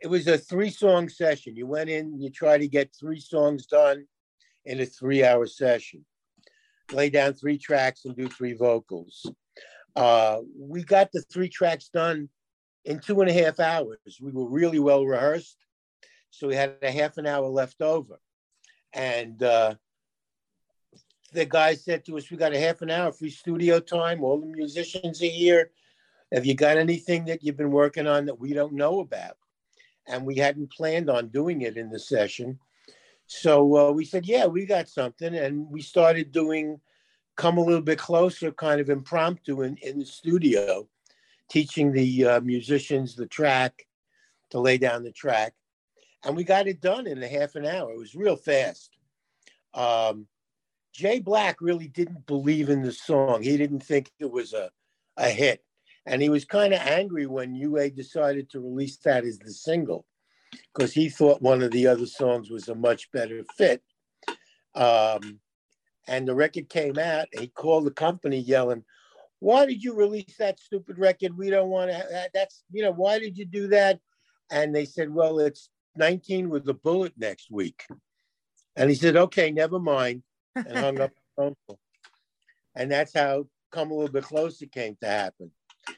it 0.00 0.08
was 0.08 0.26
a 0.26 0.38
three 0.38 0.70
song 0.70 1.08
session. 1.08 1.56
You 1.56 1.66
went 1.66 1.90
in, 1.90 2.20
you 2.20 2.30
try 2.30 2.58
to 2.58 2.68
get 2.68 2.94
three 2.98 3.20
songs 3.20 3.66
done 3.66 4.06
in 4.64 4.80
a 4.80 4.86
three 4.86 5.24
hour 5.24 5.46
session, 5.46 6.04
lay 6.92 7.10
down 7.10 7.34
three 7.34 7.58
tracks 7.58 8.04
and 8.04 8.16
do 8.16 8.28
three 8.28 8.54
vocals. 8.54 9.26
Uh, 9.94 10.40
we 10.58 10.82
got 10.82 11.10
the 11.12 11.22
three 11.22 11.48
tracks 11.48 11.88
done 11.88 12.28
in 12.84 12.98
two 12.98 13.20
and 13.20 13.30
a 13.30 13.32
half 13.32 13.60
hours. 13.60 14.18
We 14.20 14.32
were 14.32 14.48
really 14.48 14.78
well 14.78 15.04
rehearsed. 15.04 15.56
So 16.30 16.48
we 16.48 16.54
had 16.54 16.76
a 16.82 16.90
half 16.90 17.16
an 17.16 17.26
hour 17.26 17.46
left 17.46 17.80
over. 17.80 18.18
And 18.92 19.42
uh, 19.42 19.74
the 21.32 21.44
guy 21.44 21.74
said 21.74 22.04
to 22.04 22.16
us, 22.16 22.30
"We 22.30 22.36
got 22.36 22.54
a 22.54 22.60
half 22.60 22.82
an 22.82 22.90
hour 22.90 23.12
free 23.12 23.30
studio 23.30 23.80
time. 23.80 24.22
All 24.22 24.40
the 24.40 24.46
musicians 24.46 25.22
are 25.22 25.26
here. 25.26 25.70
Have 26.32 26.46
you 26.46 26.54
got 26.54 26.76
anything 26.76 27.24
that 27.26 27.42
you've 27.42 27.56
been 27.56 27.70
working 27.70 28.06
on 28.06 28.26
that 28.26 28.38
we 28.38 28.52
don't 28.52 28.74
know 28.74 29.00
about?" 29.00 29.36
And 30.06 30.24
we 30.24 30.36
hadn't 30.36 30.72
planned 30.72 31.10
on 31.10 31.28
doing 31.28 31.62
it 31.62 31.76
in 31.76 31.90
the 31.90 31.98
session, 31.98 32.60
so 33.26 33.76
uh, 33.76 33.92
we 33.92 34.04
said, 34.04 34.26
"Yeah, 34.26 34.46
we 34.46 34.66
got 34.66 34.88
something," 34.88 35.34
and 35.34 35.68
we 35.70 35.82
started 35.82 36.32
doing 36.32 36.80
"Come 37.36 37.58
a 37.58 37.64
Little 37.64 37.82
Bit 37.82 37.98
Closer," 37.98 38.52
kind 38.52 38.80
of 38.80 38.88
impromptu 38.88 39.62
in, 39.62 39.76
in 39.78 39.98
the 39.98 40.06
studio, 40.06 40.88
teaching 41.50 41.92
the 41.92 42.24
uh, 42.24 42.40
musicians 42.40 43.16
the 43.16 43.26
track 43.26 43.86
to 44.50 44.60
lay 44.60 44.78
down 44.78 45.02
the 45.02 45.12
track, 45.12 45.54
and 46.24 46.36
we 46.36 46.44
got 46.44 46.68
it 46.68 46.80
done 46.80 47.06
in 47.06 47.22
a 47.22 47.28
half 47.28 47.56
an 47.56 47.66
hour. 47.66 47.92
It 47.92 47.98
was 47.98 48.14
real 48.14 48.36
fast. 48.36 48.96
Um, 49.74 50.28
Jay 50.96 51.20
Black 51.20 51.60
really 51.60 51.88
didn't 51.88 52.26
believe 52.26 52.70
in 52.70 52.80
the 52.80 52.90
song. 52.90 53.42
He 53.42 53.58
didn't 53.58 53.80
think 53.80 54.10
it 54.18 54.30
was 54.30 54.54
a, 54.54 54.70
a 55.18 55.28
hit. 55.28 55.62
And 56.06 56.22
he 56.22 56.30
was 56.30 56.46
kind 56.46 56.72
of 56.72 56.80
angry 56.80 57.26
when 57.26 57.54
UA 57.54 57.90
decided 57.90 58.48
to 58.50 58.60
release 58.60 58.96
that 59.04 59.24
as 59.24 59.38
the 59.38 59.52
single 59.52 60.06
because 60.72 60.94
he 60.94 61.10
thought 61.10 61.42
one 61.42 61.62
of 61.62 61.70
the 61.72 61.86
other 61.86 62.06
songs 62.06 62.50
was 62.50 62.70
a 62.70 62.74
much 62.74 63.10
better 63.12 63.44
fit. 63.58 63.82
Um, 64.74 65.40
and 66.08 66.26
the 66.26 66.34
record 66.34 66.70
came 66.70 66.98
out. 66.98 67.26
he 67.38 67.48
called 67.48 67.84
the 67.84 67.90
company 67.90 68.38
yelling, 68.38 68.82
Why 69.40 69.66
did 69.66 69.82
you 69.82 69.94
release 69.94 70.36
that 70.38 70.60
stupid 70.60 70.98
record? 70.98 71.36
We 71.36 71.50
don't 71.50 71.68
want 71.68 71.90
to. 71.90 72.30
That's, 72.32 72.62
you 72.70 72.82
know, 72.82 72.92
why 72.92 73.18
did 73.18 73.36
you 73.36 73.44
do 73.44 73.68
that? 73.68 74.00
And 74.50 74.74
they 74.74 74.86
said, 74.86 75.12
Well, 75.12 75.40
it's 75.40 75.68
19 75.96 76.48
with 76.48 76.66
a 76.70 76.74
bullet 76.74 77.12
next 77.18 77.50
week. 77.50 77.84
And 78.76 78.88
he 78.88 78.96
said, 78.96 79.16
Okay, 79.16 79.50
never 79.50 79.78
mind 79.78 80.22
and 80.56 80.78
hung 80.78 81.00
up 81.00 81.10
the 81.10 81.20
phone 81.36 81.54
call. 81.66 81.78
And 82.74 82.90
that's 82.90 83.12
how 83.14 83.46
come 83.72 83.90
a 83.90 83.94
little 83.94 84.12
bit 84.12 84.24
closer 84.24 84.66
came 84.66 84.96
to 85.02 85.06
happen. 85.06 85.50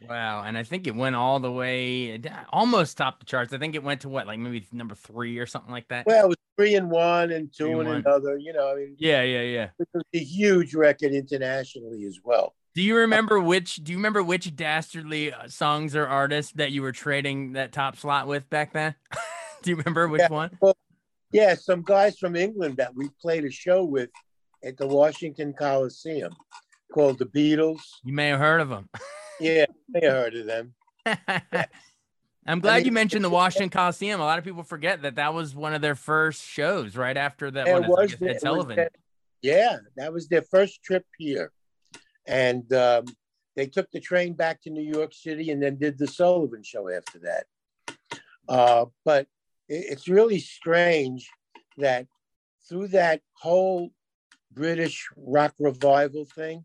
Wow. 0.09 0.43
And 0.45 0.57
I 0.57 0.63
think 0.63 0.87
it 0.87 0.95
went 0.95 1.17
all 1.17 1.41
the 1.41 1.51
way, 1.51 2.21
almost 2.51 2.97
topped 2.97 3.21
the 3.21 3.27
charts. 3.27 3.53
I 3.53 3.59
think 3.59 3.75
it 3.75 3.83
went 3.83 4.03
to 4.03 4.09
what, 4.09 4.27
like 4.27 4.39
maybe 4.39 4.67
number 4.73 4.95
three 4.95 5.39
or 5.39 5.47
something 5.47 5.73
like 5.73 5.89
that? 5.89 6.07
Well, 6.07 6.25
it 6.25 6.29
was 6.29 6.37
three 6.57 6.75
and 6.75 6.91
one 6.91 7.31
and 7.31 7.51
two 7.53 7.81
and, 7.81 7.89
and 7.89 8.07
another, 8.07 8.37
you 8.37 8.53
know. 8.53 8.71
I 8.71 8.75
mean, 8.77 8.97
yeah, 8.99 9.23
yeah, 9.23 9.43
yeah. 9.43 9.69
It 9.79 9.89
was 9.95 10.05
a 10.13 10.19
huge 10.19 10.75
record 10.75 11.13
internationally 11.13 12.05
as 12.05 12.19
well. 12.23 12.55
Do 12.75 12.83
you 12.83 12.97
remember 12.97 13.41
which? 13.41 13.77
Do 13.77 13.93
you 13.93 13.99
remember 13.99 14.23
which 14.23 14.55
dastardly 14.55 15.33
uh, 15.33 15.49
songs 15.49 15.97
or 15.97 16.07
artists 16.07 16.53
that 16.53 16.71
you 16.71 16.83
were 16.83 16.93
trading 16.93 17.55
that 17.55 17.73
top 17.73 17.97
slot 17.97 18.29
with 18.29 18.49
back 18.51 18.73
then? 18.73 18.95
do 19.63 19.71
you 19.71 19.77
remember 19.77 20.07
which 20.07 20.21
yeah, 20.21 20.29
one? 20.29 20.51
Well, 20.61 20.77
yeah, 21.33 21.55
some 21.55 21.83
guys 21.83 22.19
from 22.19 22.37
England 22.37 22.77
that 22.77 22.95
we 22.95 23.09
played 23.21 23.45
a 23.45 23.51
show 23.51 23.85
with 23.85 24.11
at 24.65 24.77
the 24.77 24.87
Washington 24.87 25.53
Coliseum 25.53 26.35
called 26.93 27.19
the 27.19 27.27
Beatles. 27.27 27.81
You 28.05 28.13
may 28.13 28.29
have 28.29 28.41
heard 28.41 28.61
of 28.61 28.69
them. 28.69 28.89
yeah, 29.41 29.67
I 29.95 30.07
heard 30.07 30.35
of 30.35 30.47
them. 30.47 30.75
I'm 32.47 32.61
glad 32.61 32.75
I 32.75 32.77
mean, 32.79 32.87
you 32.87 32.93
mentioned 32.93 33.25
the 33.25 33.31
Washington 33.31 33.69
Coliseum. 33.69 34.21
A 34.21 34.25
lot 34.25 34.39
of 34.39 34.45
people 34.45 34.63
forget 34.63 35.03
that 35.03 35.17
that 35.17 35.35
was 35.35 35.55
one 35.55 35.75
of 35.75 35.83
their 35.83 35.95
first 35.95 36.43
shows 36.43 36.97
right 36.97 37.17
after 37.17 37.51
that. 37.51 37.69
It 37.69 37.87
was, 37.87 38.15
their, 38.17 38.39
was 38.43 38.67
their, 38.69 38.91
yeah, 39.43 39.77
that 39.97 40.13
was 40.13 40.29
their 40.29 40.43
first 40.43 40.83
trip 40.83 41.05
here. 41.19 41.53
And 42.27 42.73
um, 42.73 43.05
they 43.55 43.67
took 43.67 43.91
the 43.91 44.01
train 44.01 44.33
back 44.33 44.63
to 44.63 44.71
New 44.71 44.83
York 44.83 45.13
City 45.13 45.51
and 45.51 45.63
then 45.63 45.77
did 45.77 45.99
the 45.99 46.07
Sullivan 46.07 46.63
show 46.63 46.89
after 46.89 47.19
that. 47.21 47.45
Uh, 48.49 48.87
but 49.05 49.27
it, 49.69 49.85
it's 49.91 50.09
really 50.09 50.39
strange 50.39 51.29
that 51.77 52.07
through 52.69 52.89
that 52.89 53.21
whole 53.35 53.91
British 54.59 55.09
rock 55.17 55.55
revival 55.61 56.25
thing, 56.25 56.65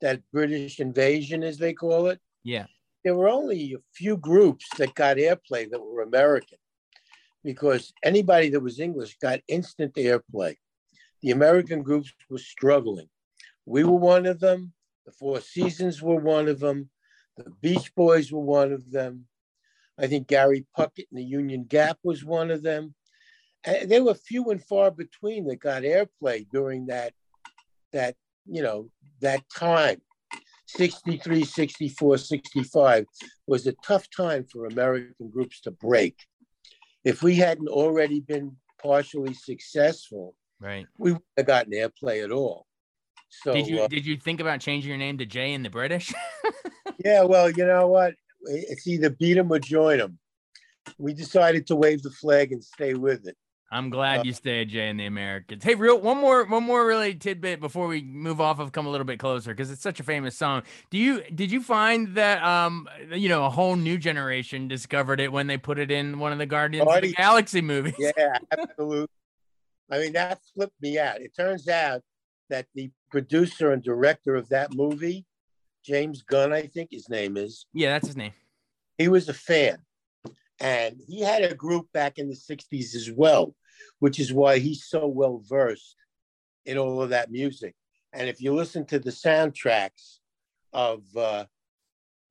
that 0.00 0.20
British 0.32 0.78
invasion, 0.78 1.42
as 1.42 1.58
they 1.58 1.72
call 1.72 2.06
it. 2.06 2.20
Yeah. 2.44 2.66
There 3.02 3.16
were 3.16 3.28
only 3.28 3.74
a 3.74 3.78
few 3.92 4.16
groups 4.16 4.66
that 4.78 4.94
got 4.94 5.16
airplay 5.16 5.68
that 5.70 5.80
were 5.80 6.02
American 6.02 6.58
because 7.42 7.92
anybody 8.02 8.48
that 8.50 8.60
was 8.60 8.78
English 8.78 9.18
got 9.18 9.40
instant 9.48 9.94
airplay. 9.94 10.56
The 11.22 11.32
American 11.32 11.82
groups 11.82 12.12
were 12.30 12.38
struggling. 12.38 13.08
We 13.66 13.82
were 13.82 13.92
one 13.98 14.26
of 14.26 14.38
them. 14.40 14.72
The 15.04 15.12
Four 15.12 15.40
Seasons 15.40 16.00
were 16.00 16.16
one 16.16 16.48
of 16.48 16.60
them. 16.60 16.88
The 17.36 17.50
Beach 17.60 17.94
Boys 17.94 18.30
were 18.30 18.40
one 18.40 18.72
of 18.72 18.90
them. 18.90 19.26
I 19.98 20.06
think 20.06 20.28
Gary 20.28 20.66
Puckett 20.76 21.08
and 21.10 21.18
the 21.18 21.24
Union 21.24 21.64
Gap 21.64 21.98
was 22.04 22.24
one 22.24 22.50
of 22.50 22.62
them. 22.62 22.94
And 23.64 23.90
there 23.90 24.04
were 24.04 24.14
few 24.14 24.50
and 24.50 24.62
far 24.62 24.90
between 24.90 25.46
that 25.46 25.60
got 25.60 25.82
airplay 25.82 26.46
during 26.50 26.86
that 26.86 27.12
that 27.94 28.14
you 28.44 28.62
know 28.62 28.90
that 29.20 29.42
time 29.48 30.02
63 30.66 31.44
64 31.44 32.18
65 32.18 33.06
was 33.46 33.66
a 33.66 33.72
tough 33.84 34.06
time 34.14 34.44
for 34.44 34.66
american 34.66 35.30
groups 35.30 35.60
to 35.62 35.70
break. 35.70 36.16
If 37.04 37.22
we 37.22 37.36
hadn't 37.36 37.68
already 37.68 38.20
been 38.20 38.56
partially 38.82 39.32
successful 39.32 40.34
right. 40.60 40.86
we 40.98 41.12
wouldn't 41.12 41.24
have 41.38 41.46
gotten 41.46 41.72
airplay 41.72 42.22
at 42.22 42.30
all. 42.30 42.66
So 43.30 43.54
did 43.54 43.66
you 43.66 43.80
uh, 43.80 43.88
did 43.88 44.04
you 44.04 44.16
think 44.18 44.40
about 44.40 44.60
changing 44.60 44.90
your 44.90 44.98
name 44.98 45.16
to 45.18 45.26
jay 45.26 45.54
and 45.54 45.64
the 45.64 45.70
british? 45.70 46.12
Yeah 47.04 47.24
well 47.24 47.50
you 47.50 47.66
know 47.66 47.88
what? 47.88 48.14
It's 48.42 48.86
either 48.86 49.10
beat 49.10 49.34
them 49.34 49.52
or 49.52 49.58
join 49.58 49.98
them 49.98 50.18
we 50.98 51.14
decided 51.14 51.66
to 51.66 51.76
wave 51.76 52.02
the 52.02 52.10
flag 52.10 52.52
and 52.52 52.62
stay 52.62 52.94
with 52.94 53.26
it 53.26 53.36
I'm 53.74 53.90
glad 53.90 54.20
uh, 54.20 54.22
you 54.22 54.32
stayed, 54.32 54.68
Jay, 54.68 54.88
and 54.88 55.00
the 55.00 55.06
Americans. 55.06 55.64
Hey, 55.64 55.74
real 55.74 56.00
one 56.00 56.18
more, 56.18 56.44
one 56.44 56.62
more 56.62 56.86
really 56.86 57.12
tidbit 57.16 57.58
before 57.58 57.88
we 57.88 58.02
move 58.02 58.40
off 58.40 58.60
of 58.60 58.70
come 58.70 58.86
a 58.86 58.90
little 58.90 59.04
bit 59.04 59.18
closer 59.18 59.50
because 59.50 59.68
it's 59.68 59.82
such 59.82 59.98
a 59.98 60.04
famous 60.04 60.36
song. 60.36 60.62
Do 60.90 60.98
you 60.98 61.22
did 61.34 61.50
you 61.50 61.60
find 61.60 62.14
that 62.14 62.40
um 62.44 62.88
you 63.12 63.28
know 63.28 63.44
a 63.44 63.50
whole 63.50 63.74
new 63.74 63.98
generation 63.98 64.68
discovered 64.68 65.18
it 65.18 65.32
when 65.32 65.48
they 65.48 65.58
put 65.58 65.80
it 65.80 65.90
in 65.90 66.20
one 66.20 66.30
of 66.30 66.38
the 66.38 66.46
Guardians 66.46 66.88
of 66.88 67.02
the 67.02 67.12
Galaxy 67.14 67.60
movies? 67.60 67.94
Yeah, 67.98 68.38
absolutely. 68.52 69.08
I 69.90 69.98
mean 69.98 70.12
that 70.12 70.38
flipped 70.54 70.80
me 70.80 71.00
out. 71.00 71.20
It 71.20 71.34
turns 71.36 71.66
out 71.66 72.02
that 72.50 72.66
the 72.76 72.92
producer 73.10 73.72
and 73.72 73.82
director 73.82 74.36
of 74.36 74.48
that 74.50 74.72
movie, 74.72 75.26
James 75.84 76.22
Gunn, 76.22 76.52
I 76.52 76.68
think 76.68 76.90
his 76.92 77.08
name 77.08 77.36
is. 77.36 77.66
Yeah, 77.72 77.90
that's 77.90 78.06
his 78.06 78.16
name. 78.16 78.32
He 78.98 79.08
was 79.08 79.28
a 79.28 79.34
fan. 79.34 79.78
And 80.60 81.00
he 81.08 81.20
had 81.20 81.42
a 81.42 81.54
group 81.54 81.88
back 81.92 82.18
in 82.18 82.28
the 82.28 82.36
60s 82.36 82.94
as 82.94 83.10
well, 83.10 83.54
which 83.98 84.18
is 84.18 84.32
why 84.32 84.58
he's 84.58 84.84
so 84.84 85.06
well 85.06 85.42
versed 85.48 85.96
in 86.66 86.78
all 86.78 87.02
of 87.02 87.10
that 87.10 87.30
music. 87.30 87.74
And 88.12 88.28
if 88.28 88.40
you 88.40 88.54
listen 88.54 88.84
to 88.86 88.98
the 88.98 89.10
soundtracks 89.10 90.18
of 90.72 91.04
uh, 91.16 91.44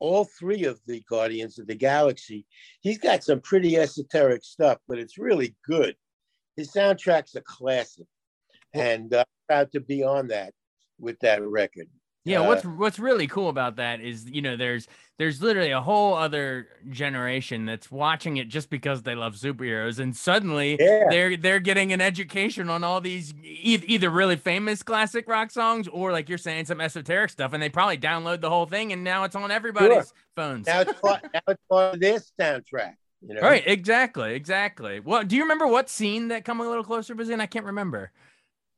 all 0.03 0.25
three 0.25 0.65
of 0.65 0.81
the 0.85 1.01
Guardians 1.09 1.57
of 1.57 1.65
the 1.65 1.75
Galaxy. 1.75 2.45
He's 2.81 2.97
got 2.97 3.23
some 3.23 3.39
pretty 3.39 3.77
esoteric 3.77 4.43
stuff, 4.43 4.79
but 4.85 4.99
it's 4.99 5.17
really 5.17 5.55
good. 5.65 5.95
His 6.57 6.73
soundtrack's 6.73 7.35
a 7.35 7.41
classic, 7.41 8.05
and 8.73 9.13
uh, 9.13 9.23
proud 9.47 9.71
to 9.71 9.79
be 9.79 10.03
on 10.03 10.27
that 10.27 10.53
with 10.99 11.17
that 11.21 11.41
record. 11.41 11.87
Yeah, 12.25 12.39
Uh, 12.39 12.47
what's 12.47 12.63
what's 12.65 12.99
really 12.99 13.27
cool 13.27 13.49
about 13.49 13.75
that 13.77 13.99
is 13.99 14.29
you 14.29 14.41
know 14.41 14.55
there's 14.55 14.87
there's 15.17 15.41
literally 15.41 15.71
a 15.71 15.81
whole 15.81 16.13
other 16.15 16.67
generation 16.89 17.65
that's 17.65 17.91
watching 17.91 18.37
it 18.37 18.47
just 18.47 18.69
because 18.69 19.03
they 19.03 19.13
love 19.13 19.35
superheroes, 19.35 19.99
and 19.99 20.15
suddenly 20.15 20.77
Yeah. 20.79 21.09
they're 21.09 21.35
they're 21.35 21.59
getting 21.59 21.91
an 21.91 21.99
education 21.99 22.69
on 22.69 22.83
all 22.83 23.01
these 23.01 23.33
e- 23.43 23.81
either 23.87 24.09
really 24.09 24.37
famous 24.37 24.83
classic 24.83 25.27
rock 25.27 25.51
songs 25.51 25.87
or 25.89 26.11
like 26.13 26.29
you're 26.29 26.37
saying 26.37 26.65
some 26.65 26.79
esoteric 26.79 27.29
stuff, 27.29 27.51
and 27.51 27.61
they 27.61 27.69
probably 27.69 27.97
download 27.97 28.39
the 28.39 28.49
whole 28.49 28.65
thing, 28.67 28.93
and 28.93 29.03
now 29.03 29.25
it's 29.25 29.35
on 29.35 29.51
everybody's 29.51 30.13
phones. 30.35 30.65
now 30.65 30.79
it's 30.79 30.93
part, 31.01 31.21
now 31.33 31.41
it's 31.47 31.61
part 31.69 31.95
of 31.95 31.99
their 31.99 32.19
soundtrack. 32.39 32.95
You 33.25 33.35
know, 33.35 33.41
Right, 33.41 33.63
exactly, 33.65 34.33
exactly. 34.33 34.99
Well, 35.01 35.23
do 35.23 35.35
you 35.35 35.41
remember 35.43 35.67
what 35.67 35.89
scene 35.89 36.29
that 36.29 36.45
"Come 36.45 36.61
a 36.61 36.67
Little 36.67 36.83
Closer" 36.85 37.15
was 37.15 37.29
in? 37.29 37.39
I 37.41 37.45
can't 37.47 37.65
remember. 37.65 38.11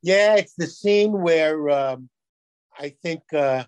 Yeah, 0.02 0.36
it's 0.36 0.54
the 0.54 0.66
scene 0.66 1.12
where 1.12 1.68
um, 1.70 2.08
I 2.78 2.90
think 3.02 3.22
uh, 3.32 3.64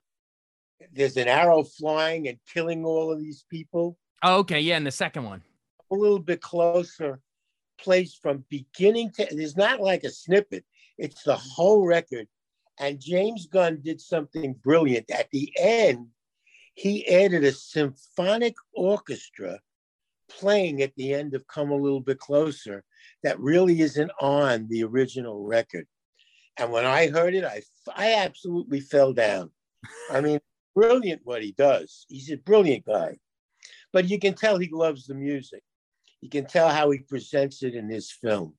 there's 0.92 1.16
an 1.16 1.28
arrow 1.28 1.62
flying 1.62 2.28
and 2.28 2.38
killing 2.52 2.84
all 2.84 3.12
of 3.12 3.18
these 3.18 3.44
people. 3.50 3.98
Oh, 4.22 4.38
okay, 4.38 4.60
yeah, 4.60 4.76
and 4.76 4.86
the 4.86 4.90
second 4.90 5.24
one. 5.24 5.42
A 5.90 5.94
little 5.94 6.18
bit 6.18 6.42
closer, 6.42 7.20
plays 7.80 8.18
from 8.20 8.44
beginning 8.50 9.10
to. 9.12 9.26
There's 9.30 9.56
not 9.56 9.80
like 9.80 10.04
a 10.04 10.10
snippet; 10.10 10.64
it's 10.98 11.22
the 11.22 11.36
whole 11.36 11.86
record. 11.86 12.26
And 12.80 13.00
James 13.00 13.46
Gunn 13.46 13.80
did 13.82 14.00
something 14.00 14.54
brilliant 14.62 15.10
at 15.10 15.28
the 15.32 15.50
end. 15.58 16.08
He 16.74 17.08
added 17.08 17.42
a 17.42 17.52
symphonic 17.52 18.54
orchestra 18.72 19.58
playing 20.28 20.82
at 20.82 20.94
the 20.96 21.14
end 21.14 21.34
of 21.34 21.46
"Come 21.46 21.70
a 21.70 21.76
Little 21.76 22.00
Bit 22.00 22.18
Closer" 22.18 22.84
that 23.22 23.40
really 23.40 23.80
isn't 23.80 24.10
on 24.20 24.68
the 24.68 24.84
original 24.84 25.42
record. 25.44 25.86
And 26.58 26.72
when 26.72 26.84
I 26.84 27.08
heard 27.08 27.34
it, 27.34 27.44
I 27.44 27.62
I 27.98 28.14
absolutely 28.14 28.80
fell 28.80 29.12
down. 29.12 29.50
I 30.10 30.20
mean, 30.20 30.38
brilliant 30.74 31.22
what 31.24 31.42
he 31.42 31.52
does. 31.52 32.06
He's 32.08 32.30
a 32.30 32.36
brilliant 32.36 32.86
guy. 32.86 33.18
But 33.92 34.08
you 34.08 34.18
can 34.18 34.34
tell 34.34 34.58
he 34.58 34.70
loves 34.72 35.06
the 35.06 35.14
music. 35.14 35.62
You 36.20 36.30
can 36.30 36.46
tell 36.46 36.68
how 36.68 36.90
he 36.90 37.00
presents 37.00 37.62
it 37.62 37.74
in 37.74 37.88
his 37.90 38.10
film. 38.10 38.54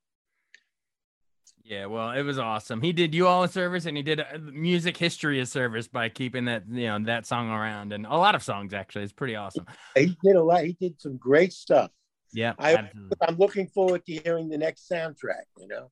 Yeah, 1.64 1.86
well, 1.86 2.12
it 2.12 2.24
was 2.24 2.40
awesome. 2.40 2.82
He 2.82 2.92
did 2.94 3.14
you 3.14 3.28
all 3.28 3.44
a 3.44 3.48
service, 3.48 3.86
and 3.86 3.96
he 3.96 4.02
did 4.04 4.20
uh, 4.20 4.26
music 4.52 4.98
history 4.98 5.40
a 5.40 5.46
service 5.46 5.88
by 5.88 6.10
keeping 6.10 6.46
that 6.46 6.64
you 6.70 6.88
know 6.88 7.00
that 7.06 7.28
song 7.28 7.50
around, 7.50 7.94
and 7.94 8.06
a 8.08 8.18
lot 8.18 8.34
of 8.34 8.42
songs 8.42 8.74
actually. 8.74 9.04
It's 9.04 9.14
pretty 9.14 9.36
awesome. 9.36 9.66
He 9.96 10.18
did 10.24 10.36
a 10.36 10.44
lot. 10.44 10.64
He 10.64 10.74
did 10.80 11.00
some 11.00 11.18
great 11.18 11.54
stuff. 11.54 11.92
Yeah, 12.34 12.54
I- 12.58 12.90
I'm 13.22 13.36
looking 13.38 13.68
forward 13.68 14.06
to 14.06 14.14
hearing 14.14 14.50
the 14.50 14.58
next 14.58 14.90
soundtrack. 14.90 15.46
You 15.60 15.68
know, 15.68 15.92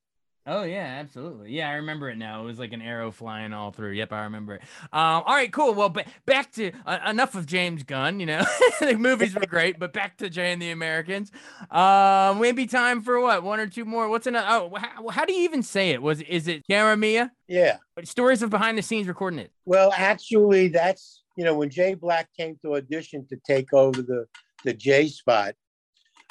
Oh 0.50 0.62
yeah, 0.62 0.96
absolutely. 0.98 1.52
Yeah, 1.52 1.68
I 1.68 1.74
remember 1.74 2.08
it 2.08 2.16
now. 2.16 2.40
It 2.40 2.44
was 2.46 2.58
like 2.58 2.72
an 2.72 2.80
arrow 2.80 3.10
flying 3.10 3.52
all 3.52 3.70
through. 3.70 3.90
Yep, 3.92 4.14
I 4.14 4.22
remember 4.24 4.54
it. 4.54 4.62
Um, 4.94 5.22
all 5.26 5.34
right, 5.34 5.52
cool. 5.52 5.74
Well, 5.74 5.90
ba- 5.90 6.06
back 6.24 6.50
to 6.52 6.72
uh, 6.86 7.00
enough 7.06 7.34
of 7.34 7.44
James 7.44 7.82
Gunn. 7.82 8.18
You 8.18 8.24
know, 8.24 8.44
the 8.80 8.96
movies 8.96 9.34
were 9.34 9.44
great, 9.44 9.78
but 9.78 9.92
back 9.92 10.16
to 10.18 10.30
Jay 10.30 10.50
and 10.50 10.62
the 10.62 10.70
Americans. 10.70 11.30
Um, 11.70 12.40
maybe 12.40 12.66
time 12.66 13.02
for 13.02 13.20
what 13.20 13.42
one 13.42 13.60
or 13.60 13.66
two 13.66 13.84
more. 13.84 14.08
What's 14.08 14.26
another? 14.26 14.46
Oh, 14.48 14.74
how, 14.74 15.08
how 15.08 15.24
do 15.26 15.34
you 15.34 15.44
even 15.44 15.62
say 15.62 15.90
it? 15.90 16.00
Was 16.00 16.22
is 16.22 16.48
it 16.48 16.66
Cara 16.66 16.96
Mia? 16.96 17.30
yeah. 17.46 17.76
Stories 18.04 18.40
of 18.40 18.48
behind 18.48 18.78
the 18.78 18.82
scenes 18.82 19.06
recording 19.06 19.40
it. 19.40 19.52
Well, 19.66 19.92
actually, 19.94 20.68
that's 20.68 21.24
you 21.36 21.44
know 21.44 21.54
when 21.54 21.68
Jay 21.68 21.92
Black 21.92 22.30
came 22.34 22.56
to 22.62 22.76
audition 22.76 23.26
to 23.28 23.36
take 23.46 23.74
over 23.74 24.00
the 24.00 24.24
the 24.64 24.72
J 24.72 25.08
spot. 25.08 25.54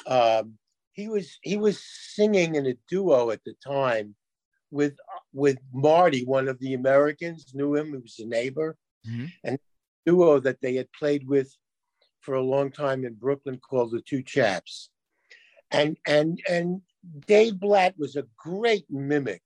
Um, 0.08 0.57
he 0.98 1.06
was 1.08 1.38
he 1.42 1.56
was 1.56 1.80
singing 1.80 2.56
in 2.56 2.66
a 2.66 2.74
duo 2.88 3.30
at 3.30 3.44
the 3.44 3.54
time 3.64 4.16
with 4.72 4.96
with 5.32 5.58
Marty, 5.72 6.24
one 6.24 6.48
of 6.48 6.58
the 6.58 6.74
Americans, 6.74 7.54
knew 7.54 7.76
him. 7.76 7.86
He 7.92 7.98
was 7.98 8.18
a 8.18 8.26
neighbor, 8.26 8.76
Mhm. 9.06 9.32
and 9.44 9.58
duo 10.04 10.40
that 10.40 10.60
they 10.60 10.74
had 10.74 10.90
played 10.90 11.24
with 11.28 11.54
for 12.18 12.34
a 12.34 12.42
long 12.54 12.72
time 12.72 13.04
in 13.04 13.14
Brooklyn 13.14 13.58
called 13.60 13.92
the 13.92 14.02
Two 14.02 14.24
Chaps, 14.24 14.90
and 15.70 15.96
and 16.04 16.42
and 16.48 16.82
Dave 17.26 17.60
Blatt 17.60 17.96
was 17.96 18.16
a 18.16 18.26
great 18.36 18.90
mimic. 18.90 19.42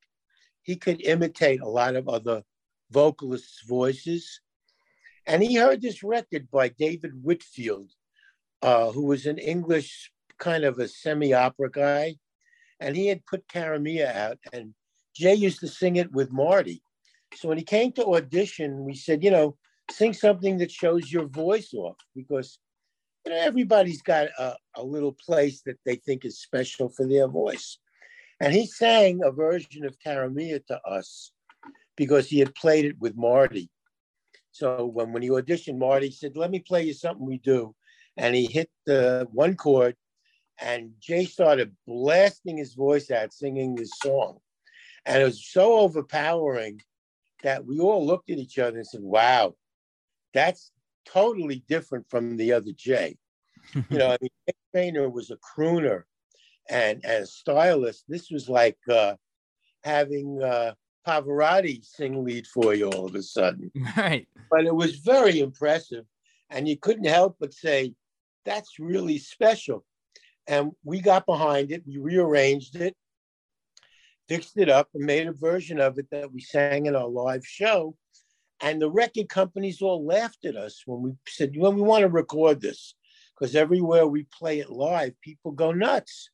He 0.62 0.76
could 0.76 1.02
imitate 1.02 1.60
a 1.60 1.68
lot 1.68 1.96
of 1.96 2.08
other 2.08 2.44
vocalists' 2.90 3.60
voices. 3.66 4.40
And 5.26 5.42
he 5.42 5.54
heard 5.54 5.82
this 5.82 6.02
record 6.02 6.50
by 6.50 6.68
David 6.68 7.22
Whitfield, 7.22 7.92
uh, 8.62 8.90
who 8.90 9.04
was 9.04 9.26
an 9.26 9.38
English 9.38 10.12
kind 10.42 10.64
of 10.64 10.78
a 10.78 10.88
semi 10.88 11.32
opera 11.32 11.70
guy. 11.70 12.16
And 12.80 12.96
he 12.96 13.06
had 13.06 13.24
put 13.26 13.48
Cara 13.48 13.78
Mia 13.78 14.12
out, 14.12 14.38
and 14.52 14.74
Jay 15.14 15.34
used 15.34 15.60
to 15.60 15.68
sing 15.68 15.96
it 15.96 16.10
with 16.10 16.32
Marty. 16.32 16.82
So 17.36 17.48
when 17.48 17.58
he 17.58 17.64
came 17.64 17.92
to 17.92 18.14
audition, 18.14 18.84
we 18.84 18.94
said, 18.94 19.22
you 19.22 19.30
know, 19.30 19.56
sing 19.90 20.12
something 20.12 20.58
that 20.58 20.70
shows 20.70 21.12
your 21.12 21.26
voice 21.26 21.72
off 21.74 21.96
because, 22.14 22.58
you 23.24 23.32
know, 23.32 23.38
everybody's 23.38 24.02
got 24.02 24.28
a, 24.38 24.56
a 24.76 24.82
little 24.82 25.12
place 25.12 25.62
that 25.62 25.78
they 25.86 25.96
think 25.96 26.24
is 26.24 26.42
special 26.42 26.88
for 26.88 27.06
their 27.06 27.28
voice. 27.28 27.78
And 28.40 28.52
he 28.52 28.66
sang 28.66 29.20
a 29.22 29.30
version 29.30 29.84
of 29.84 29.96
Cara 30.02 30.28
Mia 30.28 30.58
to 30.66 30.80
us 30.82 31.30
because 31.96 32.28
he 32.28 32.40
had 32.40 32.54
played 32.56 32.84
it 32.84 32.98
with 32.98 33.16
Marty. 33.16 33.70
So 34.50 34.86
when, 34.86 35.12
when 35.12 35.22
he 35.22 35.28
auditioned, 35.28 35.78
Marty 35.78 36.10
said, 36.10 36.36
Let 36.36 36.50
me 36.50 36.58
play 36.58 36.82
you 36.82 36.94
something 36.94 37.24
we 37.24 37.38
do. 37.38 37.74
And 38.16 38.34
he 38.34 38.46
hit 38.46 38.68
the 38.84 39.26
one 39.32 39.56
chord, 39.56 39.94
and 40.60 40.92
Jay 41.00 41.24
started 41.24 41.74
blasting 41.86 42.58
his 42.58 42.74
voice 42.74 43.10
out 43.10 43.32
singing 43.32 43.74
this 43.74 43.90
song. 44.02 44.38
And 45.04 45.20
it 45.20 45.24
was 45.24 45.44
so 45.44 45.80
overpowering 45.80 46.80
that 47.42 47.64
we 47.64 47.80
all 47.80 48.06
looked 48.06 48.30
at 48.30 48.38
each 48.38 48.58
other 48.58 48.78
and 48.78 48.86
said, 48.86 49.02
Wow, 49.02 49.54
that's 50.32 50.70
totally 51.04 51.64
different 51.68 52.08
from 52.08 52.36
the 52.36 52.52
other 52.52 52.72
Jay. 52.76 53.16
You 53.90 53.98
know, 53.98 54.08
I 54.08 54.18
mean, 54.20 54.30
Jay 54.48 54.54
Traynor 54.72 55.08
was 55.08 55.30
a 55.30 55.36
crooner 55.36 56.02
and, 56.68 57.00
and 57.04 57.22
a 57.22 57.26
stylist. 57.26 58.04
This 58.08 58.28
was 58.28 58.48
like 58.48 58.76
uh, 58.90 59.14
having 59.84 60.42
uh, 60.42 60.74
Pavarotti 61.06 61.84
sing 61.84 62.24
lead 62.24 62.46
for 62.46 62.74
you 62.74 62.88
all 62.90 63.06
of 63.06 63.14
a 63.14 63.22
sudden. 63.22 63.70
right. 63.96 64.26
But 64.50 64.66
it 64.66 64.74
was 64.74 64.96
very 64.96 65.40
impressive. 65.40 66.04
And 66.50 66.68
you 66.68 66.76
couldn't 66.76 67.06
help 67.06 67.36
but 67.40 67.54
say, 67.54 67.94
that's 68.44 68.78
really 68.78 69.18
special. 69.18 69.84
And 70.46 70.72
we 70.84 71.00
got 71.00 71.26
behind 71.26 71.70
it, 71.70 71.82
we 71.86 71.98
rearranged 71.98 72.76
it, 72.76 72.96
fixed 74.28 74.56
it 74.56 74.68
up, 74.68 74.88
and 74.94 75.04
made 75.04 75.26
a 75.26 75.32
version 75.32 75.80
of 75.80 75.98
it 75.98 76.06
that 76.10 76.32
we 76.32 76.40
sang 76.40 76.86
in 76.86 76.96
our 76.96 77.08
live 77.08 77.46
show. 77.46 77.96
And 78.60 78.80
the 78.80 78.90
record 78.90 79.28
companies 79.28 79.82
all 79.82 80.04
laughed 80.04 80.44
at 80.44 80.56
us 80.56 80.82
when 80.86 81.02
we 81.02 81.12
said, 81.26 81.54
well, 81.56 81.72
we 81.72 81.82
want 81.82 82.02
to 82.02 82.08
record 82.08 82.60
this 82.60 82.94
because 83.34 83.56
everywhere 83.56 84.06
we 84.06 84.26
play 84.38 84.60
it 84.60 84.70
live, 84.70 85.20
people 85.20 85.52
go 85.52 85.72
nuts. 85.72 86.30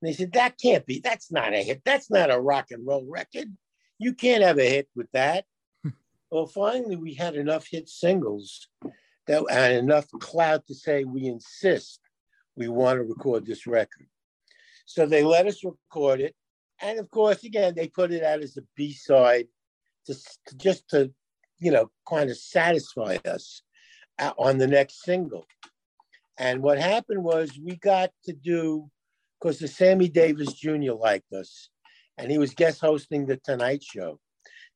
And 0.00 0.08
they 0.08 0.14
said, 0.14 0.32
that 0.32 0.58
can't 0.58 0.86
be, 0.86 1.00
that's 1.00 1.30
not 1.30 1.54
a 1.54 1.62
hit. 1.62 1.82
That's 1.84 2.10
not 2.10 2.30
a 2.30 2.40
rock 2.40 2.70
and 2.70 2.86
roll 2.86 3.06
record. 3.08 3.56
You 3.98 4.14
can't 4.14 4.42
have 4.42 4.58
a 4.58 4.68
hit 4.68 4.88
with 4.96 5.08
that. 5.12 5.44
well, 6.30 6.46
finally, 6.46 6.96
we 6.96 7.14
had 7.14 7.36
enough 7.36 7.68
hit 7.70 7.88
singles 7.88 8.68
that 9.26 9.44
and 9.50 9.74
enough 9.74 10.08
clout 10.20 10.66
to 10.66 10.74
say 10.74 11.04
we 11.04 11.26
insist 11.26 12.00
we 12.60 12.68
want 12.68 12.98
to 12.98 13.02
record 13.02 13.46
this 13.46 13.66
record. 13.66 14.06
So 14.84 15.06
they 15.06 15.22
let 15.22 15.46
us 15.46 15.64
record 15.64 16.20
it. 16.20 16.34
And 16.82 17.00
of 17.00 17.10
course, 17.10 17.42
again, 17.42 17.72
they 17.74 17.88
put 17.88 18.12
it 18.12 18.22
out 18.22 18.42
as 18.42 18.58
a 18.58 18.62
B 18.76 18.92
side 18.92 19.46
to, 20.06 20.14
to 20.14 20.56
just 20.58 20.86
to, 20.90 21.10
you 21.58 21.70
know, 21.70 21.90
kind 22.06 22.28
of 22.28 22.36
satisfy 22.36 23.16
us 23.24 23.62
uh, 24.18 24.32
on 24.38 24.58
the 24.58 24.66
next 24.66 25.02
single. 25.04 25.46
And 26.38 26.62
what 26.62 26.78
happened 26.78 27.24
was 27.24 27.58
we 27.64 27.76
got 27.76 28.10
to 28.24 28.34
do, 28.34 28.90
because 29.40 29.58
the 29.58 29.68
Sammy 29.68 30.10
Davis 30.10 30.52
Jr. 30.52 30.92
liked 30.92 31.32
us, 31.32 31.70
and 32.18 32.30
he 32.30 32.36
was 32.36 32.52
guest 32.52 32.82
hosting 32.82 33.24
the 33.24 33.38
Tonight 33.38 33.82
Show. 33.82 34.20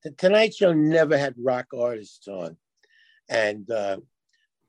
The 0.05 0.13
Tonight 0.13 0.55
Show 0.55 0.73
never 0.73 1.19
had 1.19 1.35
rock 1.39 1.67
artists 1.79 2.29
on. 2.29 2.57
And 3.29 3.71
uh, 3.71 3.99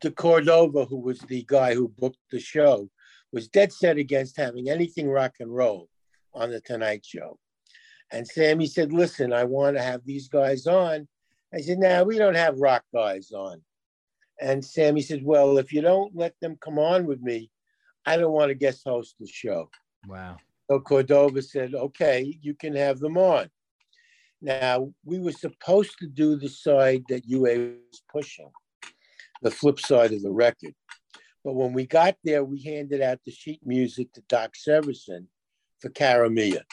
De 0.01 0.11
Cordova, 0.11 0.83
who 0.83 0.97
was 0.97 1.19
the 1.19 1.45
guy 1.47 1.73
who 1.75 1.87
booked 1.87 2.19
the 2.29 2.39
show, 2.39 2.89
was 3.35 3.47
dead 3.49 3.71
set 3.71 3.97
against 3.97 4.37
having 4.37 4.69
anything 4.69 5.09
rock 5.09 5.33
and 5.39 5.53
roll 5.53 5.89
on 6.33 6.49
the 6.49 6.61
Tonight 6.61 7.05
Show. 7.05 7.37
And 8.11 8.25
Sammy 8.27 8.65
said, 8.65 8.93
Listen, 8.93 9.33
I 9.33 9.43
want 9.43 9.75
to 9.75 9.83
have 9.83 10.03
these 10.05 10.27
guys 10.27 10.65
on. 10.65 11.07
I 11.53 11.61
said, 11.61 11.77
No, 11.77 12.03
we 12.05 12.17
don't 12.17 12.35
have 12.35 12.57
rock 12.57 12.83
guys 12.93 13.31
on. 13.31 13.61
And 14.41 14.65
Sammy 14.65 15.01
said, 15.01 15.23
Well, 15.23 15.57
if 15.57 15.73
you 15.73 15.81
don't 15.81 16.15
let 16.15 16.33
them 16.41 16.57
come 16.61 16.79
on 16.79 17.05
with 17.05 17.21
me, 17.21 17.51
I 18.05 18.17
don't 18.17 18.31
want 18.31 18.49
to 18.49 18.55
guest 18.55 18.83
host 18.85 19.15
the 19.19 19.27
show. 19.27 19.69
Wow. 20.07 20.37
So 20.69 20.79
Cordova 20.79 21.41
said, 21.41 21.75
okay, 21.75 22.37
you 22.41 22.55
can 22.55 22.75
have 22.75 22.99
them 22.99 23.17
on. 23.17 23.49
Now, 24.41 24.91
we 25.03 25.19
were 25.19 25.31
supposed 25.31 25.97
to 25.99 26.07
do 26.07 26.37
the 26.37 26.49
side 26.49 27.03
that 27.09 27.27
UA 27.27 27.57
was 27.57 28.01
pushing. 28.11 28.49
the 29.41 29.51
flip 29.51 29.79
side 29.79 30.13
of 30.13 30.21
the 30.21 30.31
record. 30.31 30.73
But 31.45 31.53
when 31.53 31.73
we 31.73 31.85
got 31.85 32.17
there, 32.23 32.43
we 32.43 32.59
handed 32.63 33.03
out 33.03 33.19
the 33.23 33.31
sheet 33.31 33.61
music 33.63 34.11
to 34.13 34.21
Doc 34.27 34.55
Severinsen 34.55 35.27
for 35.79 35.89
Cara 35.89 36.27
Mia 36.27 36.63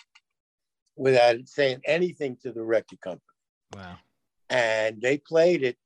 without 0.97 1.37
saying 1.45 1.83
anything 1.85 2.39
to 2.43 2.53
the 2.53 2.63
record 2.63 2.99
company. 3.03 3.23
Wow. 3.77 3.97
And 4.49 5.03
they 5.03 5.19
played 5.19 5.63
it 5.63 5.77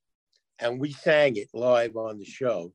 and 0.61 0.81
we 0.81 0.92
sang 0.92 1.37
it 1.37 1.49
live 1.53 1.96
on 1.96 2.18
the 2.18 2.25
show. 2.25 2.72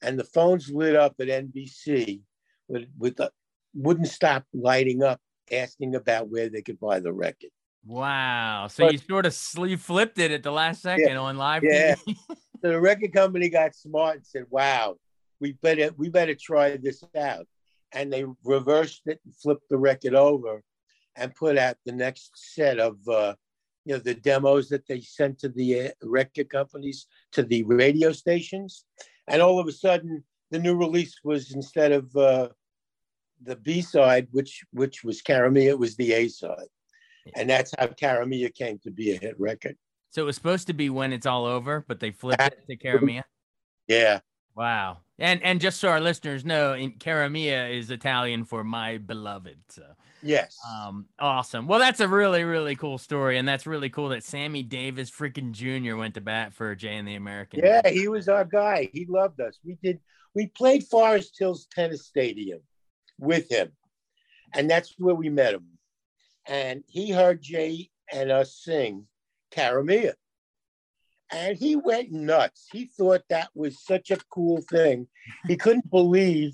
And 0.00 0.16
the 0.16 0.24
phones 0.24 0.70
lit 0.70 0.94
up 0.94 1.16
at 1.20 1.26
NBC 1.26 2.22
with, 2.68 2.86
with 2.96 3.16
the, 3.16 3.32
wouldn't 3.74 4.08
stop 4.08 4.44
lighting 4.54 5.02
up 5.02 5.20
asking 5.50 5.96
about 5.96 6.28
where 6.28 6.50
they 6.50 6.62
could 6.62 6.78
buy 6.78 7.00
the 7.00 7.12
record. 7.12 7.50
Wow. 7.84 8.68
So 8.68 8.84
but, 8.84 8.92
you 8.92 8.98
sort 8.98 9.26
of 9.26 9.34
sleeve 9.34 9.80
flipped 9.80 10.20
it 10.20 10.30
at 10.30 10.44
the 10.44 10.52
last 10.52 10.82
second 10.82 11.08
yeah, 11.08 11.18
on 11.18 11.36
live 11.36 11.64
yeah. 11.64 11.96
so 12.06 12.24
the 12.62 12.80
record 12.80 13.12
company 13.12 13.48
got 13.48 13.74
smart 13.74 14.18
and 14.18 14.26
said, 14.26 14.44
wow, 14.48 14.96
we 15.42 15.52
better 15.54 15.90
we 15.98 16.08
better 16.08 16.36
try 16.36 16.76
this 16.76 17.04
out. 17.18 17.46
And 17.92 18.10
they 18.10 18.24
reversed 18.44 19.02
it 19.06 19.20
and 19.26 19.36
flipped 19.36 19.68
the 19.68 19.76
record 19.76 20.14
over 20.14 20.62
and 21.16 21.34
put 21.34 21.58
out 21.58 21.76
the 21.84 21.92
next 21.92 22.30
set 22.54 22.78
of 22.78 22.96
uh, 23.06 23.34
you 23.84 23.92
know 23.92 23.98
the 23.98 24.14
demos 24.14 24.70
that 24.70 24.86
they 24.86 25.00
sent 25.00 25.40
to 25.40 25.50
the 25.50 25.80
uh, 25.80 25.88
record 26.04 26.48
companies 26.48 27.06
to 27.32 27.42
the 27.42 27.64
radio 27.64 28.12
stations. 28.12 28.84
And 29.28 29.42
all 29.42 29.58
of 29.58 29.66
a 29.66 29.72
sudden 29.72 30.24
the 30.50 30.60
new 30.60 30.76
release 30.76 31.16
was 31.24 31.52
instead 31.52 31.92
of 31.92 32.16
uh, 32.16 32.48
the 33.42 33.56
b 33.56 33.82
side 33.82 34.28
which 34.30 34.62
which 34.70 35.02
was 35.02 35.20
Cara 35.20 35.50
Mia 35.50 35.70
it 35.70 35.78
was 35.78 35.96
the 35.96 36.12
a 36.12 36.28
side 36.28 36.70
and 37.34 37.50
that's 37.50 37.72
how 37.76 37.88
Cara 37.88 38.24
Mia 38.24 38.50
came 38.50 38.78
to 38.84 38.90
be 38.90 39.12
a 39.12 39.18
hit 39.18 39.38
record. 39.38 39.76
So 40.10 40.22
it 40.22 40.26
was 40.26 40.36
supposed 40.36 40.66
to 40.68 40.72
be 40.72 40.88
when 40.88 41.12
it's 41.12 41.26
all 41.26 41.44
over 41.44 41.84
but 41.86 41.98
they 41.98 42.12
flipped 42.12 42.40
it 42.40 42.64
to 42.68 42.76
Cara 42.76 43.02
Mia 43.02 43.24
yeah 43.88 44.20
wow 44.54 44.98
and 45.18 45.42
and 45.42 45.60
just 45.60 45.80
so 45.80 45.88
our 45.88 46.00
listeners 46.00 46.44
know 46.44 46.74
in 46.74 46.92
Cara 46.92 47.30
is 47.30 47.90
italian 47.90 48.44
for 48.44 48.64
my 48.64 48.98
beloved 48.98 49.58
so 49.68 49.82
Yes. 50.22 50.56
Um, 50.72 51.06
awesome. 51.18 51.66
Well, 51.66 51.80
that's 51.80 52.00
a 52.00 52.08
really, 52.08 52.44
really 52.44 52.76
cool 52.76 52.98
story. 52.98 53.38
And 53.38 53.46
that's 53.46 53.66
really 53.66 53.90
cool 53.90 54.10
that 54.10 54.22
Sammy 54.22 54.62
Davis 54.62 55.10
freaking 55.10 55.52
Jr. 55.52 55.96
went 55.96 56.14
to 56.14 56.20
bat 56.20 56.54
for 56.54 56.74
Jay 56.74 56.96
and 56.96 57.06
the 57.06 57.16
American. 57.16 57.60
Yeah, 57.62 57.88
he 57.88 58.08
was 58.08 58.28
our 58.28 58.44
guy. 58.44 58.88
He 58.92 59.04
loved 59.06 59.40
us. 59.40 59.58
We 59.64 59.78
did, 59.82 60.00
we 60.34 60.46
played 60.46 60.84
Forest 60.84 61.36
Hills 61.38 61.66
Tennis 61.74 62.06
Stadium 62.06 62.60
with 63.18 63.50
him. 63.50 63.72
And 64.54 64.70
that's 64.70 64.94
where 64.98 65.14
we 65.14 65.28
met 65.28 65.54
him. 65.54 65.66
And 66.46 66.84
he 66.86 67.10
heard 67.10 67.42
Jay 67.42 67.90
and 68.12 68.30
us 68.30 68.54
sing 68.54 69.06
Cara 69.50 69.84
Mia. 69.84 70.14
And 71.32 71.56
he 71.56 71.76
went 71.76 72.12
nuts. 72.12 72.68
He 72.70 72.84
thought 72.84 73.22
that 73.30 73.48
was 73.54 73.82
such 73.84 74.10
a 74.10 74.18
cool 74.30 74.60
thing. 74.60 75.08
He 75.48 75.56
couldn't 75.56 75.90
believe 75.90 76.52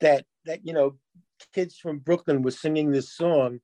that 0.00 0.24
that 0.44 0.66
you 0.66 0.72
know 0.72 0.96
kids 1.54 1.76
from 1.76 1.98
Brooklyn 1.98 2.42
were 2.42 2.50
singing 2.50 2.90
this 2.90 3.14
song, 3.14 3.60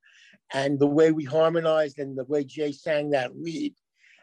and 0.52 0.78
the 0.78 0.86
way 0.86 1.10
we 1.10 1.24
harmonized 1.24 1.98
and 1.98 2.16
the 2.16 2.24
way 2.24 2.44
Jay 2.44 2.72
sang 2.72 3.10
that 3.10 3.36
lead 3.36 3.74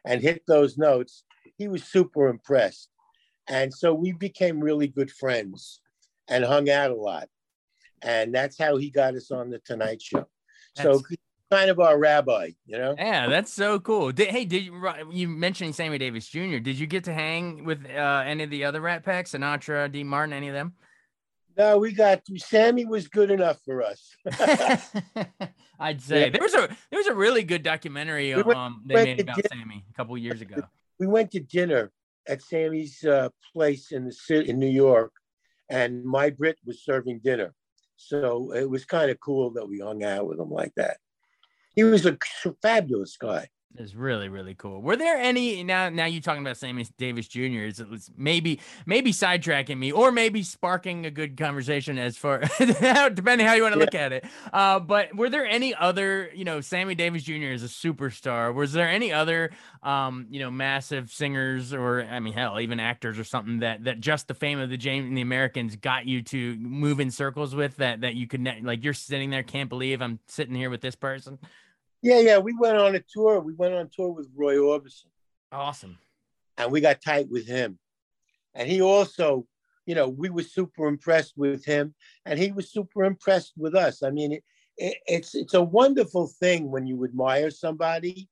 and 0.06 0.22
hit 0.22 0.44
those 0.48 0.78
notes, 0.78 1.24
he 1.58 1.68
was 1.68 1.84
super 1.84 2.28
impressed. 2.30 2.90
And 3.48 3.74
so 3.74 3.94
we 3.94 4.14
became 4.14 4.60
really 4.60 4.88
good 4.88 5.12
friends 5.12 5.82
and 6.30 6.46
hung 6.46 6.70
out 6.70 6.92
a 6.92 6.96
lot. 6.96 7.28
And 8.02 8.34
that's 8.34 8.58
how 8.58 8.78
he 8.78 8.90
got 8.90 9.16
us 9.16 9.32
on 9.32 9.50
the 9.50 9.60
Tonight 9.60 10.02
Show. 10.02 10.28
That's, 10.76 10.84
so 10.84 11.02
kind 11.52 11.70
of 11.70 11.80
our 11.80 11.98
rabbi, 11.98 12.52
you 12.66 12.78
know? 12.78 12.96
Yeah, 12.98 13.28
that's 13.28 13.52
so 13.52 13.80
cool. 13.80 14.12
Did, 14.12 14.30
hey, 14.30 14.46
did 14.46 14.66
you 14.66 14.90
you 15.12 15.28
mentioning 15.28 15.74
Sammy 15.74 15.98
Davis 15.98 16.28
Jr.? 16.28 16.58
Did 16.58 16.78
you 16.80 16.88
get 16.88 17.06
to 17.06 17.14
hang 17.14 17.64
with 17.64 17.86
uh, 17.86 18.24
any 18.26 18.44
of 18.44 18.50
the 18.50 18.66
other 18.66 18.82
Rat 18.82 19.04
Pack, 19.04 19.26
Sinatra, 19.26 19.92
Dean 19.92 20.08
Martin, 20.08 20.34
any 20.34 20.48
of 20.48 20.54
them? 20.54 20.74
No, 21.58 21.78
we 21.78 21.92
got 21.92 22.24
to. 22.26 22.40
Sammy 22.40 22.86
was 22.86 23.08
good 23.08 23.32
enough 23.32 23.60
for 23.66 23.84
us. 23.84 24.16
I'd 25.80 26.02
say 26.02 26.26
yeah. 26.26 26.30
there 26.30 26.42
was 26.42 26.54
a 26.54 26.68
there 26.90 27.00
was 27.00 27.08
a 27.08 27.14
really 27.14 27.44
good 27.44 27.64
documentary 27.64 28.34
we 28.36 28.44
went, 28.44 28.58
um 28.58 28.84
they 28.86 28.96
made 28.96 29.22
about 29.22 29.36
dinner. 29.36 29.48
Sammy 29.52 29.86
a 29.90 29.94
couple 29.94 30.18
years 30.18 30.42
ago. 30.42 30.62
We 31.00 31.08
went 31.08 31.32
to 31.32 31.40
dinner 31.40 31.92
at 32.28 32.42
Sammy's 32.42 33.04
uh, 33.04 33.30
place 33.54 33.92
in 33.92 34.06
the 34.06 34.12
city 34.12 34.50
in 34.50 34.60
New 34.60 34.70
York, 34.70 35.12
and 35.70 36.04
May 36.06 36.30
Britt 36.30 36.58
was 36.66 36.84
serving 36.84 37.20
dinner, 37.24 37.54
so 37.96 38.54
it 38.54 38.70
was 38.70 38.86
kind 38.86 39.10
of 39.10 39.20
cool 39.20 39.52
that 39.52 39.68
we 39.68 39.80
hung 39.80 40.04
out 40.04 40.28
with 40.28 40.40
him 40.40 40.50
like 40.50 40.74
that. 40.76 40.98
He 41.76 41.84
was 41.84 42.06
a 42.06 42.18
fabulous 42.62 43.18
guy 43.18 43.50
is 43.78 43.96
really 43.96 44.30
really 44.30 44.56
cool. 44.56 44.82
Were 44.82 44.96
there 44.96 45.18
any 45.18 45.64
now? 45.64 45.90
Now 45.90 46.06
you 46.06 46.22
talking 46.22 46.42
about 46.42 46.58
Sammy 46.58 46.86
Davis 46.98 47.28
Jr. 47.28 47.66
Is 47.68 47.80
it 47.80 47.88
maybe 48.18 48.60
maybe 48.86 49.12
sidetracking 49.12 49.78
me, 49.78 49.92
or 49.92 50.12
maybe 50.12 50.42
sparking 50.42 51.06
a 51.06 51.12
good 51.12 51.38
conversation 51.38 51.98
as 51.98 52.18
far 52.18 52.40
depending 52.60 53.46
how 53.46 53.54
you 53.54 53.62
want 53.62 53.74
to 53.74 53.80
yeah. 53.80 53.86
look 53.86 53.96
at 53.96 54.12
it. 54.12 54.26
Uh, 54.52 54.80
but 54.80 55.16
were 55.16 55.30
there 55.30 55.46
any 55.46 55.76
other 55.76 56.32
you 56.34 56.46
know 56.46 56.62
Sammy 56.62 56.96
Davis 56.96 57.24
Jr. 57.24 57.52
is 57.52 57.64
a 57.64 57.68
superstar? 57.68 58.54
Was 58.54 58.74
there 58.74 58.90
any 58.90 59.14
other 59.14 59.52
um 59.84 60.26
you 60.30 60.40
know 60.40 60.50
massive 60.50 61.12
singers 61.12 61.72
or 61.72 62.04
I 62.04 62.20
mean 62.20 62.34
hell 62.34 62.60
even 62.60 62.80
actors 62.80 63.20
or 63.20 63.24
something 63.24 63.60
that 63.60 63.84
that 63.84 64.00
just 64.00 64.28
the 64.28 64.34
fame 64.34 64.60
of 64.60 64.70
the 64.70 64.78
James 64.78 65.08
and 65.08 65.16
the 65.16 65.22
Americans 65.22 65.76
got 65.76 66.08
you 66.08 66.24
to 66.24 66.56
move 66.58 67.00
in 67.00 67.12
circles 67.12 67.54
with 67.54 67.78
that 67.78 68.02
that 68.02 68.16
you 68.16 68.28
could 68.28 68.48
like 68.64 68.84
you're 68.84 68.94
sitting 68.94 69.30
there 69.30 69.44
can't 69.44 69.70
believe 69.70 70.02
I'm 70.02 70.20
sitting 70.28 70.56
here 70.56 70.72
with 70.72 70.82
this 70.82 70.96
person. 70.96 71.38
Yeah, 72.02 72.20
yeah. 72.20 72.38
We 72.38 72.56
went 72.58 72.78
on 72.78 72.96
a 72.96 73.02
tour. 73.14 73.40
We 73.40 73.54
went 73.54 73.74
on 73.74 73.90
tour 73.94 74.10
with 74.10 74.30
Roy 74.36 74.56
Orbison. 74.56 75.08
Awesome. 75.52 75.98
And 76.58 76.72
we 76.72 76.82
got 76.82 77.02
tight 77.02 77.30
with 77.30 77.48
him. 77.48 77.80
And 78.54 78.70
he 78.70 78.82
also, 78.82 79.46
you 79.86 79.96
know, 79.96 80.08
we 80.08 80.30
were 80.30 80.44
super 80.44 80.88
impressed 80.88 81.34
with 81.36 81.66
him, 81.66 81.94
and 82.26 82.40
he 82.40 82.52
was 82.52 82.72
super 82.72 83.04
impressed 83.04 83.54
with 83.58 83.76
us. 83.76 84.04
I 84.04 84.12
mean, 84.12 84.34
it, 84.34 84.44
it, 84.78 84.98
it's 85.08 85.36
it's 85.36 85.54
a 85.54 85.64
wonderful 85.64 86.28
thing 86.28 86.72
when 86.72 86.88
you 86.88 87.04
admire 87.04 87.52
somebody, 87.52 88.28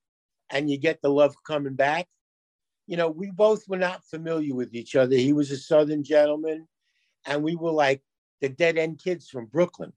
and 0.50 0.70
you 0.70 0.78
get 0.78 1.02
the 1.02 1.10
love 1.10 1.36
coming 1.46 1.76
back. 1.76 2.08
You 2.88 2.98
know, 2.98 3.10
we 3.10 3.32
both 3.32 3.68
were 3.68 3.78
not 3.78 4.06
familiar 4.06 4.56
with 4.56 4.74
each 4.74 4.96
other. 4.96 5.16
He 5.16 5.34
was 5.34 5.52
a 5.52 5.58
Southern 5.58 6.04
gentleman, 6.04 6.68
and 7.26 7.44
we 7.44 7.56
were 7.56 7.72
like 7.72 8.02
the 8.42 8.50
dead 8.50 8.78
end 8.78 9.02
kids 9.04 9.30
from 9.30 9.46
Brooklyn, 9.46 9.94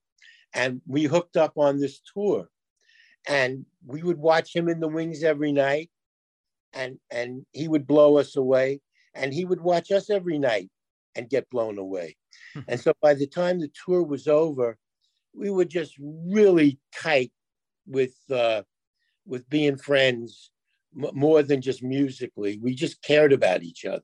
and 0.55 0.81
we 0.87 1.05
hooked 1.05 1.37
up 1.37 1.57
on 1.57 1.79
this 1.79 2.01
tour 2.15 2.49
and 3.29 3.65
we 3.87 4.03
would 4.03 4.19
watch 4.19 4.55
him 4.55 4.69
in 4.69 4.81
the 4.81 4.89
wings 4.89 5.23
every 5.23 5.53
night 5.53 5.91
and 6.73 6.99
and 7.11 7.45
he 7.53 7.69
would 7.69 7.87
blow 7.87 8.19
us 8.19 8.37
away 8.37 8.81
and 9.15 9.33
he 9.35 9.45
would 9.45 9.61
watch 9.61 9.91
us 9.91 10.11
every 10.11 10.39
night 10.39 10.71
and 11.15 11.29
get 11.29 11.51
blown 11.51 11.79
away. 11.79 12.17
And 12.69 12.79
so 12.79 12.93
by 13.03 13.15
the 13.15 13.27
time 13.27 13.59
the 13.59 13.71
tour 13.85 14.03
was 14.03 14.29
over 14.29 14.79
we 15.35 15.51
were 15.51 15.65
just 15.65 15.95
really 15.99 16.79
tight 16.95 17.33
with 17.87 18.15
uh 18.31 18.63
with 19.27 19.49
being 19.49 19.77
friends 19.77 20.51
m- 20.97 21.11
more 21.13 21.43
than 21.43 21.61
just 21.61 21.83
musically. 21.83 22.59
We 22.61 22.75
just 22.75 23.03
cared 23.03 23.33
about 23.33 23.63
each 23.63 23.85
other. 23.85 24.03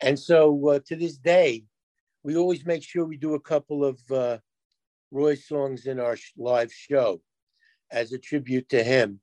And 0.00 0.18
so 0.18 0.68
uh, 0.68 0.80
to 0.86 0.96
this 0.96 1.16
day 1.16 1.64
we 2.22 2.36
always 2.36 2.66
make 2.66 2.82
sure 2.82 3.04
we 3.04 3.16
do 3.16 3.34
a 3.34 3.40
couple 3.40 3.84
of 3.84 4.00
uh, 4.10 4.38
roy 5.10 5.34
songs 5.34 5.86
in 5.86 5.98
our 5.98 6.16
sh- 6.16 6.32
live 6.36 6.72
show 6.72 7.20
as 7.90 8.12
a 8.12 8.18
tribute 8.18 8.68
to 8.70 8.82
him. 8.82 9.20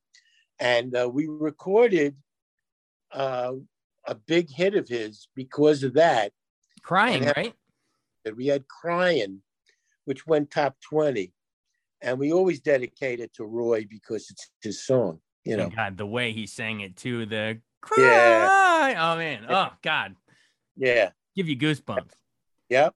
And 0.59 0.95
uh, 0.95 1.09
we 1.11 1.27
recorded 1.27 2.15
uh, 3.11 3.53
a 4.05 4.15
big 4.15 4.49
hit 4.49 4.75
of 4.75 4.87
his 4.87 5.27
because 5.35 5.83
of 5.83 5.93
that. 5.95 6.31
Crying, 6.81 7.23
had, 7.23 7.37
right? 7.37 7.53
We 8.35 8.47
had 8.47 8.67
Crying, 8.67 9.41
which 10.05 10.25
went 10.25 10.51
top 10.51 10.75
20. 10.89 11.33
And 12.01 12.19
we 12.19 12.31
always 12.31 12.59
dedicate 12.59 13.19
it 13.19 13.33
to 13.35 13.45
Roy 13.45 13.85
because 13.89 14.29
it's 14.29 14.49
his 14.61 14.85
song, 14.85 15.19
you 15.43 15.57
know. 15.57 15.69
God, 15.69 15.97
the 15.97 16.05
way 16.05 16.33
he 16.33 16.45
sang 16.45 16.81
it 16.81 16.95
too, 16.95 17.25
the 17.25 17.59
cry. 17.81 18.03
Yeah. 18.03 18.95
Oh, 18.97 19.17
man. 19.17 19.45
Oh, 19.49 19.69
God. 19.81 20.15
Yeah. 20.75 21.11
Give 21.35 21.47
you 21.47 21.57
goosebumps. 21.57 22.11
Yep 22.69 22.93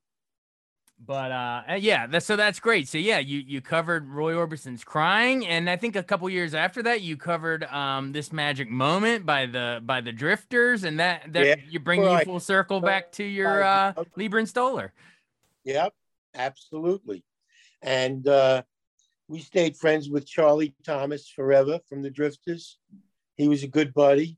but 1.05 1.31
uh, 1.31 1.61
uh 1.69 1.73
yeah 1.75 2.07
that's 2.07 2.25
so 2.25 2.35
that's 2.35 2.59
great. 2.59 2.87
So 2.87 2.97
yeah 2.97 3.19
you 3.19 3.39
you 3.39 3.61
covered 3.61 4.07
roy 4.09 4.33
orbison's 4.33 4.83
crying 4.83 5.45
and 5.47 5.69
i 5.69 5.75
think 5.75 5.95
a 5.95 6.03
couple 6.03 6.29
years 6.29 6.53
after 6.53 6.83
that 6.83 7.01
you 7.01 7.17
covered 7.17 7.63
um 7.65 8.11
this 8.11 8.33
magic 8.33 8.69
moment 8.69 9.25
by 9.25 9.45
the 9.45 9.81
by 9.83 10.01
the 10.01 10.11
drifters 10.11 10.83
and 10.83 10.99
that 10.99 11.31
that 11.33 11.45
yeah, 11.45 11.55
you 11.69 11.79
bring 11.79 12.01
right. 12.01 12.19
you 12.19 12.25
full 12.25 12.39
circle 12.39 12.81
back 12.81 13.11
to 13.13 13.23
your 13.23 13.63
uh 13.63 13.93
leiber 14.15 14.37
and 14.37 14.49
stoller 14.49 14.93
yep 15.63 15.93
absolutely. 16.35 17.23
And 17.81 18.27
uh 18.27 18.63
we 19.27 19.39
stayed 19.39 19.77
friends 19.77 20.09
with 20.09 20.27
charlie 20.27 20.75
thomas 20.83 21.29
forever 21.29 21.79
from 21.87 22.01
the 22.01 22.09
drifters. 22.09 22.77
He 23.35 23.47
was 23.47 23.63
a 23.63 23.67
good 23.67 23.93
buddy. 23.93 24.37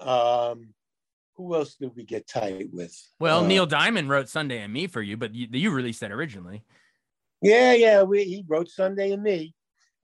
Um 0.00 0.74
who 1.38 1.54
else 1.54 1.76
did 1.76 1.92
we 1.94 2.04
get 2.04 2.26
tight 2.28 2.68
with? 2.72 2.94
Well, 3.20 3.44
uh, 3.44 3.46
Neil 3.46 3.64
Diamond 3.64 4.10
wrote 4.10 4.28
Sunday 4.28 4.60
and 4.60 4.72
Me 4.72 4.88
for 4.88 5.00
you, 5.00 5.16
but 5.16 5.34
you, 5.34 5.46
you 5.52 5.70
released 5.70 6.00
that 6.00 6.10
originally. 6.10 6.64
Yeah, 7.40 7.72
yeah, 7.72 8.02
we, 8.02 8.24
he 8.24 8.44
wrote 8.46 8.68
Sunday 8.68 9.12
and 9.12 9.22
Me. 9.22 9.54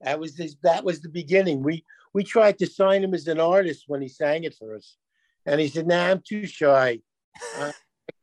That 0.01 0.21
was 0.21 0.37
this. 0.37 0.55
That 0.63 0.85
was 0.85 1.01
the 1.01 1.09
beginning. 1.09 1.63
We 1.63 1.85
we 2.15 2.23
tried 2.23 2.59
to 2.61 2.67
sign 2.67 3.03
him 3.03 3.15
as 3.15 3.27
an 3.27 3.41
artist 3.41 3.85
when 3.89 4.01
he 4.01 4.09
sang 4.09 4.45
it 4.45 4.55
for 4.55 4.77
us, 4.77 4.97
and 5.45 5.61
he 5.61 5.67
said, 5.69 5.89
"Nah, 5.89 6.11
I'm 6.11 6.23
too 6.27 6.47
shy. 6.47 7.01
I, 7.57 7.73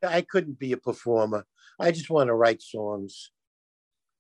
I 0.02 0.22
couldn't 0.22 0.58
be 0.58 0.72
a 0.72 0.78
performer. 0.78 1.46
I 1.80 1.92
just 1.92 2.10
want 2.10 2.30
to 2.30 2.34
write 2.34 2.62
songs. 2.62 3.32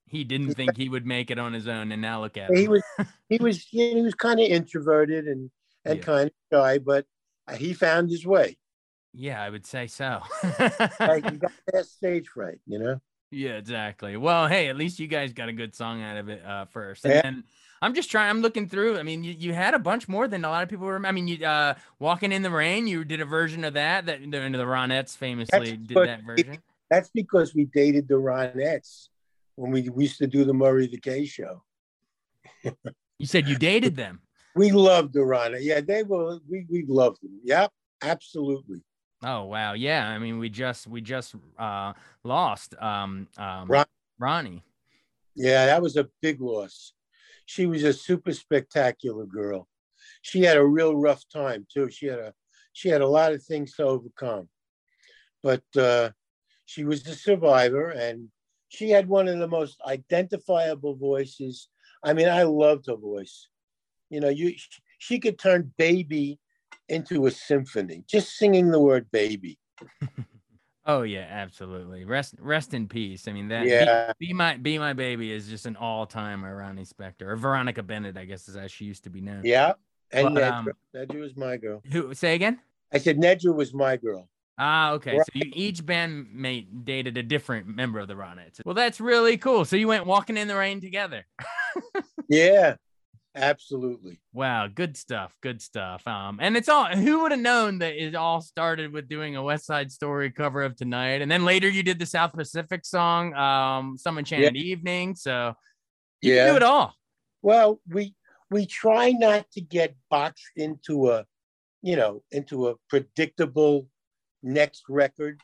He 0.07 0.25
didn't 0.25 0.55
think 0.55 0.75
he 0.75 0.89
would 0.89 1.05
make 1.05 1.31
it 1.31 1.39
on 1.39 1.53
his 1.53 1.67
own, 1.67 1.91
and 1.93 2.01
now 2.01 2.21
look 2.21 2.35
at 2.35 2.49
him. 2.49 2.55
He 2.57 2.67
was 2.67 2.83
he 3.29 3.37
was 3.37 3.65
he 3.69 4.01
was 4.01 4.15
kind 4.15 4.39
of 4.41 4.47
introverted 4.47 5.27
and 5.27 5.49
and 5.85 5.99
Yeah. 5.99 6.03
kind 6.03 6.27
of 6.27 6.33
shy, 6.51 6.79
but 6.79 7.05
he 7.55 7.73
found 7.73 8.09
his 8.09 8.25
way. 8.25 8.57
Yeah, 9.13 9.41
I 9.41 9.49
would 9.49 9.65
say 9.65 9.87
so. 9.87 10.21
Like, 10.99 11.25
he 11.31 11.37
got 11.37 11.51
past 11.73 11.95
stage 11.97 12.27
fright, 12.29 12.59
you 12.65 12.79
know. 12.79 13.01
Yeah, 13.29 13.51
exactly. 13.57 14.17
Well, 14.17 14.47
hey, 14.47 14.67
at 14.67 14.75
least 14.75 14.99
you 14.99 15.07
guys 15.07 15.31
got 15.33 15.47
a 15.49 15.53
good 15.53 15.73
song 15.75 16.01
out 16.01 16.17
of 16.17 16.29
it 16.29 16.45
uh, 16.45 16.65
first. 16.65 17.05
And 17.05 17.13
Yeah. 17.13 17.21
then 17.21 17.43
I'm 17.81 17.93
just 17.93 18.11
trying. 18.11 18.29
I'm 18.29 18.41
looking 18.41 18.67
through. 18.67 18.97
I 18.99 19.03
mean, 19.03 19.23
you, 19.23 19.33
you 19.37 19.53
had 19.53 19.73
a 19.73 19.79
bunch 19.79 20.07
more 20.07 20.27
than 20.27 20.43
a 20.45 20.49
lot 20.49 20.63
of 20.63 20.69
people 20.69 20.85
were. 20.85 21.03
I 21.05 21.11
mean, 21.11 21.27
you 21.27 21.45
uh, 21.45 21.75
"Walking 21.99 22.31
in 22.31 22.41
the 22.41 22.51
Rain." 22.51 22.87
You 22.87 23.03
did 23.05 23.21
a 23.21 23.25
version 23.25 23.63
of 23.63 23.73
that. 23.73 24.05
That 24.05 24.21
the, 24.21 24.27
the 24.27 24.65
Ronettes 24.65 25.15
famously 25.17 25.77
did 25.77 25.97
that 25.97 26.23
version. 26.23 26.57
That's 26.89 27.09
because 27.09 27.55
we 27.55 27.65
dated 27.65 28.07
the 28.07 28.15
Ronettes 28.15 29.07
when 29.55 29.71
we, 29.71 29.87
we 29.89 30.03
used 30.03 30.17
to 30.19 30.27
do 30.27 30.43
the 30.43 30.53
Murray 30.53 30.87
the 30.87 30.99
K 30.99 31.25
show. 31.25 31.63
You 33.17 33.25
said 33.25 33.47
you 33.47 33.57
dated 33.57 33.95
them. 34.03 34.21
We 34.55 34.71
loved 34.71 35.13
the 35.13 35.19
Ronettes. 35.21 35.63
Yeah, 35.63 35.81
they 35.81 36.03
were. 36.03 36.39
We 36.49 36.65
we 36.69 36.85
loved 36.87 37.23
them. 37.23 37.39
Yep, 37.45 37.71
absolutely. 38.03 38.83
Oh 39.23 39.43
wow, 39.45 39.73
yeah. 39.73 40.07
I 40.07 40.17
mean, 40.17 40.39
we 40.39 40.49
just 40.49 40.87
we 40.87 41.01
just 41.01 41.35
uh, 41.57 41.93
lost 42.23 42.75
um, 42.81 43.27
um, 43.37 43.67
Ron- 43.67 43.85
Ronnie. 44.17 44.63
Yeah, 45.35 45.67
that 45.67 45.81
was 45.81 45.95
a 45.95 46.09
big 46.21 46.41
loss. 46.41 46.93
She 47.45 47.65
was 47.65 47.83
a 47.83 47.93
super 47.93 48.33
spectacular 48.33 49.25
girl. 49.25 49.67
She 50.21 50.41
had 50.41 50.57
a 50.57 50.65
real 50.65 50.95
rough 50.95 51.23
time 51.29 51.67
too. 51.71 51.89
She 51.89 52.07
had 52.07 52.19
a 52.19 52.33
she 52.73 52.89
had 52.89 53.01
a 53.01 53.07
lot 53.07 53.33
of 53.33 53.43
things 53.43 53.75
to 53.75 53.83
overcome, 53.83 54.49
but 55.43 55.63
uh, 55.77 56.11
she 56.65 56.83
was 56.83 57.03
the 57.03 57.13
survivor, 57.13 57.89
and 57.89 58.29
she 58.69 58.89
had 58.89 59.07
one 59.07 59.27
of 59.27 59.37
the 59.39 59.47
most 59.47 59.79
identifiable 59.85 60.95
voices. 60.95 61.69
I 62.03 62.13
mean, 62.13 62.27
I 62.29 62.43
loved 62.43 62.87
her 62.87 62.95
voice. 62.95 63.49
You 64.09 64.19
know, 64.19 64.29
you 64.29 64.55
she 64.97 65.19
could 65.19 65.39
turn 65.39 65.73
baby 65.77 66.39
into 66.91 67.25
a 67.25 67.31
symphony 67.31 68.03
just 68.07 68.37
singing 68.37 68.69
the 68.71 68.79
word 68.79 69.09
baby. 69.11 69.57
Oh 70.83 71.03
yeah, 71.03 71.27
absolutely. 71.29 72.05
Rest 72.05 72.33
rest 72.39 72.73
in 72.73 72.87
peace. 72.87 73.27
I 73.27 73.33
mean 73.33 73.49
that. 73.49 73.63
Be- 73.63 73.69
Yeah. 73.69 74.13
Be, 74.17 74.33
my 74.33 74.57
be 74.57 74.79
my 74.79 74.93
baby 74.93 75.31
is 75.31 75.47
just 75.47 75.67
an 75.67 75.75
all 75.75 76.07
timer. 76.07 76.55
Ronnie 76.57 76.85
Spector 76.85 77.21
or 77.21 77.35
Veronica 77.35 77.83
Bennett, 77.83 78.17
I 78.17 78.25
guess 78.25 78.47
is 78.49 78.57
as 78.57 78.71
she 78.71 78.85
used 78.85 79.03
to 79.03 79.11
be 79.11 79.21
known. 79.21 79.41
Yeah, 79.45 79.73
and 80.11 80.33
But, 80.33 80.41
Nedra, 80.41 80.51
um, 80.51 80.71
Nedra 80.95 81.21
was 81.21 81.37
my 81.37 81.57
girl. 81.57 81.83
Who 81.91 82.15
say 82.15 82.33
again? 82.33 82.59
I 82.91 82.97
said 82.97 83.17
Nedra 83.17 83.53
was 83.53 83.75
my 83.75 83.95
girl. 83.95 84.27
Ah, 84.57 84.93
okay. 84.93 85.17
Right. 85.17 85.25
So 85.27 85.31
you, 85.35 85.51
each 85.53 85.85
bandmate 85.85 86.83
dated 86.83 87.15
a 87.15 87.23
different 87.23 87.67
member 87.67 87.99
of 87.99 88.07
the 88.07 88.15
Ronettes. 88.15 88.59
Well, 88.65 88.75
that's 88.75 88.99
really 88.99 89.37
cool. 89.37 89.65
So 89.65 89.75
you 89.75 89.87
went 89.87 90.07
walking 90.07 90.35
in 90.35 90.47
the 90.47 90.55
rain 90.55 90.81
together. 90.81 91.25
Yeah, 92.27 92.75
absolutely. 93.35 94.19
Wow, 94.33 94.67
good 94.67 94.97
stuff. 94.97 95.35
Good 95.41 95.61
stuff. 95.61 96.05
Um, 96.07 96.39
and 96.41 96.55
it's 96.57 96.69
all 96.69 96.85
who 96.85 97.21
would 97.21 97.31
have 97.31 97.41
known 97.41 97.79
that 97.79 97.95
it 97.95 98.15
all 98.15 98.41
started 98.41 98.91
with 98.91 99.07
doing 99.07 99.35
a 99.35 99.43
West 99.43 99.65
Side 99.65 99.91
Story 99.91 100.31
cover 100.31 100.63
of 100.63 100.75
Tonight, 100.75 101.21
and 101.21 101.31
then 101.31 101.45
later 101.45 101.69
you 101.69 101.83
did 101.83 101.99
the 101.99 102.05
South 102.05 102.33
Pacific 102.33 102.85
song, 102.85 103.33
um, 103.35 103.97
Some 103.97 104.17
Enchanted 104.17 104.55
Evening. 104.55 105.15
So 105.15 105.55
you 106.21 106.33
Yeah. 106.33 106.51
do 106.51 106.55
it 106.55 106.63
all. 106.63 106.93
Well, 107.41 107.81
we 107.87 108.15
we 108.49 108.65
try 108.65 109.11
not 109.11 109.49
to 109.51 109.61
get 109.61 109.95
boxed 110.09 110.51
into 110.57 111.09
a, 111.09 111.25
you 111.81 111.95
know, 111.95 112.21
into 112.31 112.67
a 112.67 112.75
predictable 112.89 113.87
next 114.43 114.83
record. 114.89 115.39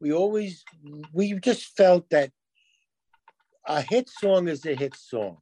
We 0.00 0.12
always 0.12 0.64
we 1.12 1.32
just 1.40 1.76
felt 1.76 2.10
that 2.10 2.30
a 3.66 3.80
hit 3.80 4.08
song 4.08 4.48
is 4.48 4.64
a 4.66 4.74
hit 4.74 4.94
song. 4.94 5.38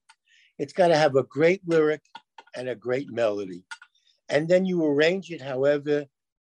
It's 0.58 0.72
got 0.72 0.88
to 0.88 0.96
have 0.96 1.16
a 1.16 1.24
great 1.24 1.62
lyric 1.66 2.02
and 2.56 2.68
a 2.68 2.74
great 2.74 3.10
melody. 3.10 3.64
And 4.28 4.48
then 4.48 4.64
you 4.64 4.84
arrange 4.84 5.30
it 5.30 5.40
however 5.40 6.06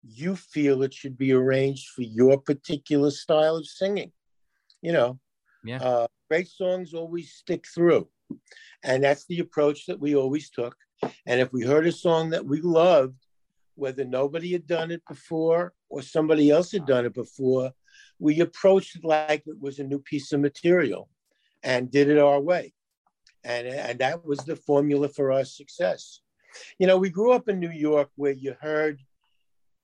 you 0.06 0.36
feel 0.36 0.82
it 0.82 0.92
should 0.92 1.16
be 1.16 1.32
arranged 1.32 1.88
for 1.88 2.02
your 2.02 2.38
particular 2.38 3.10
style 3.10 3.56
of 3.56 3.66
singing. 3.66 4.12
You 4.82 4.92
know, 4.92 5.20
Yeah. 5.64 5.78
uh, 5.82 6.06
great 6.28 6.48
songs 6.48 6.92
always 6.92 7.32
stick 7.32 7.66
through. 7.66 8.08
And 8.82 9.02
that's 9.02 9.24
the 9.26 9.40
approach 9.40 9.86
that 9.86 9.98
we 9.98 10.14
always 10.14 10.50
took. 10.50 10.76
And 11.26 11.40
if 11.40 11.52
we 11.52 11.64
heard 11.64 11.86
a 11.86 11.92
song 11.92 12.30
that 12.30 12.44
we 12.44 12.60
loved, 12.60 13.26
whether 13.76 14.04
nobody 14.04 14.52
had 14.52 14.66
done 14.66 14.90
it 14.90 15.02
before 15.08 15.72
or 15.88 16.02
somebody 16.02 16.50
else 16.50 16.70
had 16.70 16.86
done 16.86 17.06
it 17.06 17.14
before, 17.14 17.72
we 18.18 18.40
approached 18.40 18.96
it 18.96 19.04
like 19.04 19.42
it 19.46 19.60
was 19.60 19.78
a 19.78 19.84
new 19.84 19.98
piece 19.98 20.32
of 20.32 20.40
material 20.40 21.08
and 21.62 21.90
did 21.90 22.08
it 22.08 22.18
our 22.18 22.40
way. 22.40 22.74
And, 23.44 23.66
and 23.66 23.98
that 23.98 24.24
was 24.24 24.38
the 24.38 24.56
formula 24.56 25.08
for 25.08 25.32
our 25.32 25.44
success. 25.44 26.20
You 26.78 26.86
know, 26.86 26.96
we 26.96 27.10
grew 27.10 27.32
up 27.32 27.48
in 27.48 27.58
New 27.60 27.70
York 27.70 28.10
where 28.16 28.32
you 28.32 28.54
heard 28.60 29.00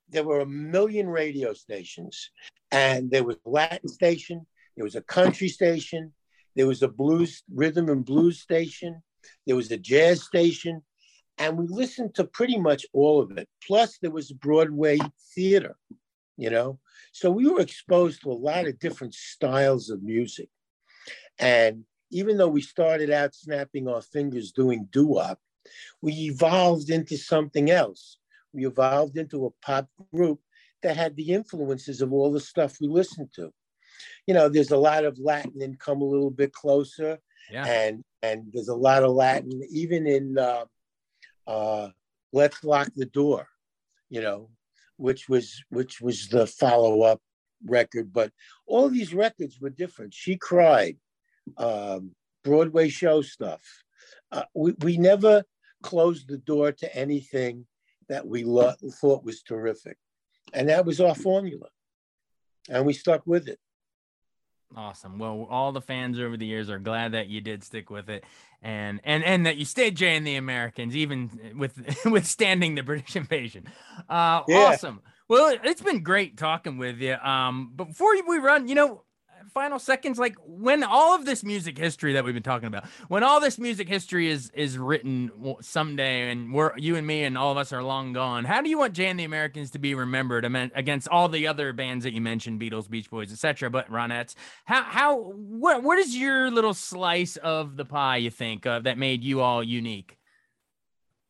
there 0.09 0.25
were 0.25 0.41
a 0.41 0.47
million 0.47 1.09
radio 1.09 1.53
stations, 1.53 2.31
and 2.73 3.11
there 3.11 3.25
was 3.25 3.37
a 3.47 3.51
Latin 3.51 3.89
station, 3.89 4.47
there 4.77 4.85
was 4.85 4.97
a 4.97 5.03
country 5.03 5.49
station, 5.49 6.13
there 6.57 6.67
was 6.67 6.83
a 6.83 6.89
blues 6.89 7.43
rhythm 7.53 7.89
and 7.89 8.05
blues 8.05 8.41
station, 8.41 9.03
there 9.47 9.57
was 9.57 9.71
a 9.71 9.77
jazz 9.77 10.23
station, 10.23 10.83
and 11.39 11.57
we 11.57 11.67
listened 11.69 12.15
to 12.15 12.25
pretty 12.25 12.59
much 12.59 12.85
all 12.93 13.21
of 13.21 13.37
it. 13.37 13.49
Plus, 13.67 13.99
there 13.99 14.11
was 14.11 14.33
Broadway 14.33 14.99
theater, 15.35 15.77
you 16.37 16.51
know. 16.51 16.79
So 17.13 17.31
we 17.31 17.49
were 17.49 17.61
exposed 17.61 18.23
to 18.23 18.31
a 18.31 18.33
lot 18.33 18.67
of 18.67 18.79
different 18.79 19.15
styles 19.15 19.91
of 19.91 20.03
music. 20.03 20.49
And 21.39 21.85
even 22.11 22.37
though 22.37 22.49
we 22.49 22.61
started 22.61 23.11
out 23.11 23.35
snapping 23.35 23.89
our 23.89 24.03
fingers 24.03 24.53
doing 24.53 24.89
doo-wop, 24.91 25.39
we 26.03 26.13
evolved 26.13 26.91
into 26.91 27.17
something 27.17 27.71
else. 27.71 28.19
We 28.53 28.67
evolved 28.67 29.17
into 29.17 29.47
a 29.47 29.51
pop 29.65 29.89
group 30.13 30.41
that 30.83 30.97
had 30.97 31.15
the 31.17 31.33
influences 31.33 32.01
of 32.01 32.13
all 32.13 32.33
the 32.33 32.41
stuff 32.41 32.79
we 32.81 32.89
listened 32.89 33.31
to. 33.35 33.53
You 34.27 34.35
know, 34.35 34.49
there's 34.49 34.71
a 34.71 34.77
lot 34.77 35.05
of 35.05 35.19
Latin 35.19 35.61
and 35.63 35.79
come 35.79 36.01
a 36.01 36.05
little 36.05 36.31
bit 36.31 36.53
closer, 36.53 37.19
Yeah. 37.51 37.67
and 37.67 38.03
and 38.23 38.51
there's 38.53 38.69
a 38.69 38.75
lot 38.75 39.03
of 39.03 39.13
Latin 39.13 39.63
even 39.71 40.07
in 40.07 40.39
uh, 40.39 40.65
uh, 41.47 41.89
"Let's 42.33 42.63
Lock 42.65 42.91
the 42.97 43.07
Door," 43.07 43.49
you 44.09 44.21
know, 44.21 44.51
which 44.97 45.29
was 45.29 45.63
which 45.69 46.01
was 46.01 46.29
the 46.29 46.47
follow-up 46.47 47.21
record. 47.67 48.13
But 48.13 48.33
all 48.67 48.89
these 48.89 49.13
records 49.15 49.61
were 49.61 49.71
different. 49.71 50.15
She 50.15 50.37
cried, 50.37 50.97
um, 51.57 52.15
Broadway 52.45 52.89
show 52.89 53.23
stuff. 53.23 53.63
Uh, 54.33 54.45
we 54.55 54.73
we 54.81 54.97
never 54.97 55.45
closed 55.83 56.29
the 56.29 56.39
door 56.39 56.73
to 56.73 56.97
anything 56.97 57.67
that 58.09 58.27
we 58.27 58.45
lo- 58.45 58.75
thought 59.01 59.25
was 59.25 59.43
terrific, 59.43 59.97
and 60.53 60.69
that 60.69 60.85
was 60.85 61.01
our 61.01 61.15
formula, 61.15 61.69
and 62.69 62.87
we 62.87 62.93
stuck 62.93 63.27
with 63.27 63.49
it. 63.49 63.59
Awesome. 64.77 65.19
Well, 65.19 65.49
all 65.51 65.73
the 65.73 65.81
fans 65.81 66.21
over 66.21 66.37
the 66.37 66.47
years 66.47 66.71
are 66.71 66.79
glad 66.79 67.13
that 67.13 67.27
you 67.29 67.41
did 67.41 67.65
stick 67.65 67.91
with 67.91 68.09
it, 68.09 68.25
and 68.63 69.01
and 69.03 69.25
and 69.25 69.47
that 69.47 69.57
you 69.57 69.65
stayed 69.65 69.97
Jay 69.97 70.17
and 70.17 70.27
the 70.27 70.37
Americans, 70.37 70.95
even 70.95 71.55
with 71.57 71.77
withstanding 72.05 72.77
the 72.77 72.83
British 72.83 73.17
invasion. 73.17 73.67
Uh, 74.09 74.43
Yeah. 74.47 74.59
Awesome. 74.59 75.01
Well, 75.29 75.57
it's 75.63 75.83
been 75.83 76.03
great 76.03 76.37
talking 76.37 76.79
with 76.79 76.99
you. 76.99 77.15
Um, 77.15 77.73
but 77.75 77.85
before 77.87 78.15
we 78.27 78.39
run, 78.39 78.67
you 78.67 78.75
know, 78.75 79.05
final 79.53 79.79
seconds, 79.79 80.19
like 80.19 80.37
when 80.47 80.83
all 80.83 81.15
of 81.15 81.25
this 81.25 81.43
music 81.43 81.79
history 81.79 82.13
that 82.13 82.25
we've 82.25 82.35
been 82.35 82.43
talking 82.43 82.67
about, 82.67 82.87
when 83.09 83.23
all 83.23 83.41
this 83.41 83.59
music 83.59 83.89
history 83.89 84.29
is 84.29 84.51
is 84.55 84.79
written 84.79 85.31
someday, 85.61 86.31
and 86.31 86.53
we're 86.53 86.77
you 86.77 86.97
and 86.97 87.07
me 87.07 87.25
and 87.25 87.37
all 87.37 87.53
of 87.53 87.59
us 87.59 87.73
are 87.73 87.83
long 87.83 88.13
gone, 88.13 88.45
how 88.45 88.63
do 88.63 88.69
you 88.69 88.79
want 88.79 88.95
Jay 88.95 89.07
and 89.07 89.19
the 89.19 89.25
Americans 89.25 89.71
to 89.73 89.79
be 89.79 89.95
remembered 89.95 90.45
against 90.75 91.09
all 91.09 91.29
the 91.29 91.47
other 91.47 91.73
bands 91.73 92.05
that 92.05 92.13
you 92.13 92.21
mentioned, 92.21 92.61
Beatles, 92.61 92.89
Beach 92.89 93.11
Boys, 93.11 93.33
etc., 93.33 93.71
but 93.71 93.91
Ronettes? 93.91 94.35
How 94.65 94.83
how 94.83 95.19
what 95.19 95.83
what 95.83 95.99
is 95.99 96.17
your 96.17 96.51
little 96.51 96.75
slice 96.75 97.37
of 97.37 97.77
the 97.77 97.85
pie 97.85 98.19
you 98.19 98.31
think 98.31 98.67
of 98.67 98.85
that 98.85 98.99
made 98.99 99.25
you 99.25 99.41
all 99.41 99.63
unique? 99.63 100.19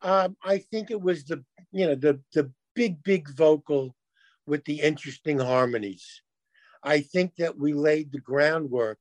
Um, 0.01 0.35
I 0.43 0.57
think 0.57 0.91
it 0.91 1.01
was 1.01 1.23
the 1.25 1.43
you 1.71 1.87
know 1.87 1.95
the 1.95 2.19
the 2.33 2.51
big 2.73 3.03
big 3.03 3.29
vocal 3.29 3.95
with 4.45 4.65
the 4.65 4.81
interesting 4.81 5.39
harmonies. 5.39 6.21
I 6.83 7.01
think 7.01 7.35
that 7.37 7.57
we 7.57 7.73
laid 7.73 8.11
the 8.11 8.19
groundwork 8.19 8.99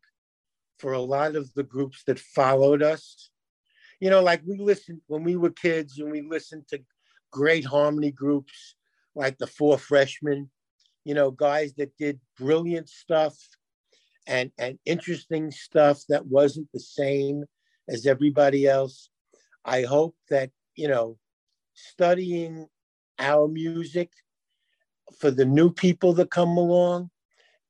for 0.78 0.92
a 0.92 1.00
lot 1.00 1.36
of 1.36 1.52
the 1.54 1.62
groups 1.62 2.02
that 2.04 2.18
followed 2.18 2.82
us. 2.82 3.30
You 4.00 4.10
know, 4.10 4.22
like 4.22 4.42
we 4.46 4.58
listened 4.58 5.00
when 5.06 5.24
we 5.24 5.36
were 5.36 5.50
kids 5.50 5.98
and 5.98 6.10
we 6.10 6.22
listened 6.22 6.68
to 6.68 6.80
great 7.30 7.64
harmony 7.64 8.10
groups 8.10 8.74
like 9.14 9.38
the 9.38 9.46
Four 9.46 9.78
Freshmen, 9.78 10.50
you 11.04 11.14
know, 11.14 11.30
guys 11.30 11.74
that 11.74 11.96
did 11.96 12.20
brilliant 12.38 12.88
stuff 12.88 13.36
and, 14.26 14.50
and 14.58 14.78
interesting 14.86 15.50
stuff 15.50 16.02
that 16.08 16.26
wasn't 16.26 16.68
the 16.72 16.80
same 16.80 17.44
as 17.88 18.06
everybody 18.06 18.66
else. 18.66 19.10
I 19.64 19.82
hope 19.82 20.16
that, 20.30 20.50
you 20.76 20.88
know, 20.88 21.18
studying 21.74 22.68
our 23.18 23.48
music 23.48 24.12
for 25.18 25.30
the 25.30 25.44
new 25.44 25.70
people 25.70 26.12
that 26.14 26.30
come 26.30 26.56
along, 26.56 27.10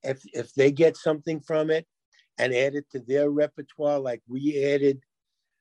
if 0.03 0.23
if 0.33 0.55
they 0.55 0.71
get 0.71 0.97
something 0.97 1.41
from 1.41 1.71
it 1.71 1.87
and 2.39 2.55
add 2.55 2.75
it 2.75 2.87
to 2.93 3.01
their 3.01 3.31
repertoire, 3.31 3.99
like 3.99 4.23
we 4.29 4.65
added, 4.65 5.01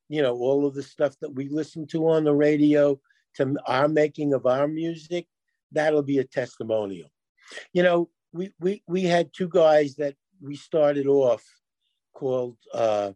you 0.08 0.22
know, 0.22 0.36
all 0.36 0.66
of 0.66 0.74
the 0.74 0.84
stuff 0.84 1.16
that 1.22 1.34
we 1.34 1.50
listen 1.50 1.86
to 1.88 2.10
on 2.10 2.24
the 2.24 2.34
radio 2.34 3.00
to 3.36 3.58
our 3.68 3.88
making 3.88 4.34
of 4.34 4.46
our 4.46 4.68
music, 4.68 5.28
that'll 5.72 6.04
be 6.04 6.20
a 6.20 6.24
testimonial. 6.24 7.10
You 7.74 7.84
know, 7.84 8.10
we 8.32 8.52
we 8.60 8.84
we 8.88 9.04
had 9.04 9.34
two 9.34 9.50
guys 9.50 9.96
that 9.96 10.16
we 10.42 10.56
started 10.56 11.08
off 11.08 11.44
called 12.14 12.58
uh 12.74 13.12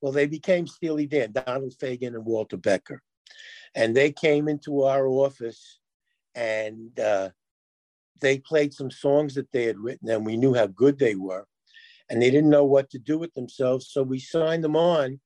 well, 0.00 0.12
they 0.12 0.26
became 0.26 0.66
Steely 0.66 1.06
Dan, 1.06 1.32
Donald 1.32 1.74
Fagen 1.82 2.14
and 2.14 2.24
Walter 2.24 2.56
Becker. 2.56 3.02
And 3.74 3.96
they 3.96 4.12
came 4.12 4.48
into 4.48 4.84
our 4.84 5.06
office 5.06 5.80
and 6.34 6.98
uh, 7.00 7.30
they 8.20 8.38
played 8.38 8.72
some 8.72 8.90
songs 8.90 9.34
that 9.34 9.50
they 9.52 9.64
had 9.64 9.78
written, 9.78 10.08
and 10.08 10.24
we 10.24 10.36
knew 10.36 10.54
how 10.54 10.66
good 10.66 10.98
they 10.98 11.14
were. 11.14 11.46
And 12.08 12.22
they 12.22 12.30
didn't 12.30 12.50
know 12.50 12.64
what 12.64 12.90
to 12.90 12.98
do 12.98 13.18
with 13.18 13.34
themselves. 13.34 13.90
So 13.90 14.02
we 14.02 14.20
signed 14.20 14.62
them 14.62 14.76
on 14.76 15.20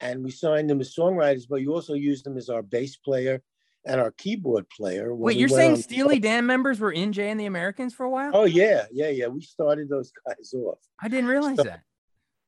and 0.00 0.22
we 0.22 0.30
signed 0.30 0.68
them 0.68 0.80
as 0.80 0.94
songwriters, 0.94 1.44
but 1.48 1.62
you 1.62 1.72
also 1.72 1.94
used 1.94 2.26
them 2.26 2.36
as 2.36 2.50
our 2.50 2.62
bass 2.62 2.96
player 2.96 3.42
and 3.86 3.98
our 3.98 4.10
keyboard 4.10 4.66
player. 4.68 5.14
Wait, 5.14 5.38
you're 5.38 5.48
saying 5.48 5.76
Steely 5.76 6.18
Dan 6.18 6.44
members 6.44 6.78
were 6.78 6.92
in 6.92 7.12
Jay 7.12 7.30
and 7.30 7.40
the 7.40 7.46
Americans 7.46 7.94
for 7.94 8.04
a 8.04 8.10
while? 8.10 8.32
Oh, 8.34 8.44
yeah. 8.44 8.84
Yeah. 8.92 9.08
Yeah. 9.08 9.28
We 9.28 9.40
started 9.40 9.88
those 9.88 10.12
guys 10.26 10.52
off. 10.54 10.78
I 11.02 11.08
didn't 11.08 11.28
realize 11.28 11.56
so, 11.56 11.62
that. 11.62 11.80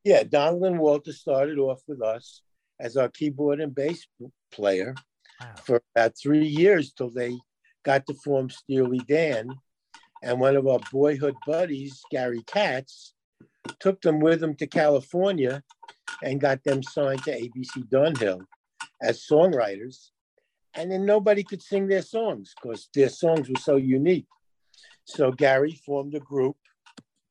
Yeah. 0.04 0.22
Donald 0.24 0.64
and 0.64 0.78
Walter 0.78 1.12
started 1.12 1.58
off 1.58 1.80
with 1.88 2.02
us 2.02 2.42
as 2.78 2.98
our 2.98 3.08
keyboard 3.08 3.60
and 3.60 3.74
bass 3.74 4.06
player 4.50 4.94
wow. 5.40 5.54
for 5.64 5.82
about 5.96 6.12
three 6.18 6.46
years 6.46 6.92
till 6.92 7.08
they 7.08 7.38
got 7.84 8.06
to 8.06 8.14
form 8.14 8.50
Steely 8.50 9.00
Dan. 9.08 9.48
And 10.22 10.38
one 10.38 10.56
of 10.56 10.66
our 10.66 10.78
boyhood 10.92 11.34
buddies, 11.46 12.00
Gary 12.10 12.42
Katz, 12.46 13.14
took 13.80 14.00
them 14.02 14.20
with 14.20 14.42
him 14.42 14.54
to 14.56 14.66
California 14.66 15.62
and 16.22 16.40
got 16.40 16.62
them 16.64 16.82
signed 16.82 17.22
to 17.24 17.32
ABC 17.32 17.88
Dunhill 17.88 18.44
as 19.02 19.26
songwriters. 19.30 20.10
And 20.74 20.90
then 20.90 21.04
nobody 21.04 21.42
could 21.42 21.62
sing 21.62 21.88
their 21.88 22.02
songs 22.02 22.54
because 22.60 22.88
their 22.94 23.08
songs 23.08 23.48
were 23.48 23.60
so 23.60 23.76
unique. 23.76 24.26
So 25.04 25.32
Gary 25.32 25.74
formed 25.84 26.14
a 26.14 26.20
group 26.20 26.56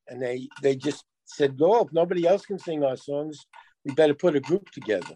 and 0.08 0.22
they 0.22 0.48
they 0.62 0.76
just 0.76 1.06
said, 1.26 1.58
"Oh, 1.62 1.86
if 1.86 1.94
nobody 1.94 2.28
else 2.28 2.46
can 2.46 2.60
sing 2.60 2.84
our 2.84 2.98
songs, 2.98 3.46
we 3.86 3.94
better 3.94 4.14
put 4.14 4.36
a 4.36 4.42
group 4.42 4.70
together." 4.72 5.16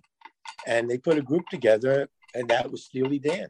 And 0.65 0.89
they 0.89 0.97
put 0.97 1.17
a 1.17 1.21
group 1.21 1.47
together, 1.49 2.09
and 2.33 2.49
that 2.49 2.71
was 2.71 2.85
Steely 2.85 3.19
Dan. 3.19 3.49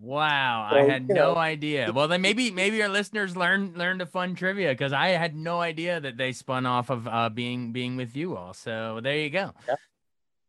Wow, 0.00 0.68
so, 0.70 0.76
I 0.76 0.82
had 0.82 1.08
no 1.08 1.14
know. 1.14 1.36
idea. 1.36 1.92
Well, 1.92 2.08
then 2.08 2.20
maybe 2.20 2.50
maybe 2.50 2.82
our 2.82 2.88
listeners 2.88 3.36
learned 3.36 3.76
learned 3.76 4.02
a 4.02 4.06
fun 4.06 4.34
trivia 4.34 4.70
because 4.70 4.92
I 4.92 5.08
had 5.10 5.36
no 5.36 5.60
idea 5.60 6.00
that 6.00 6.16
they 6.16 6.32
spun 6.32 6.66
off 6.66 6.90
of 6.90 7.06
uh, 7.06 7.28
being 7.28 7.72
being 7.72 7.96
with 7.96 8.16
you 8.16 8.36
all. 8.36 8.54
So 8.54 9.00
there 9.02 9.16
you 9.16 9.30
go. 9.30 9.52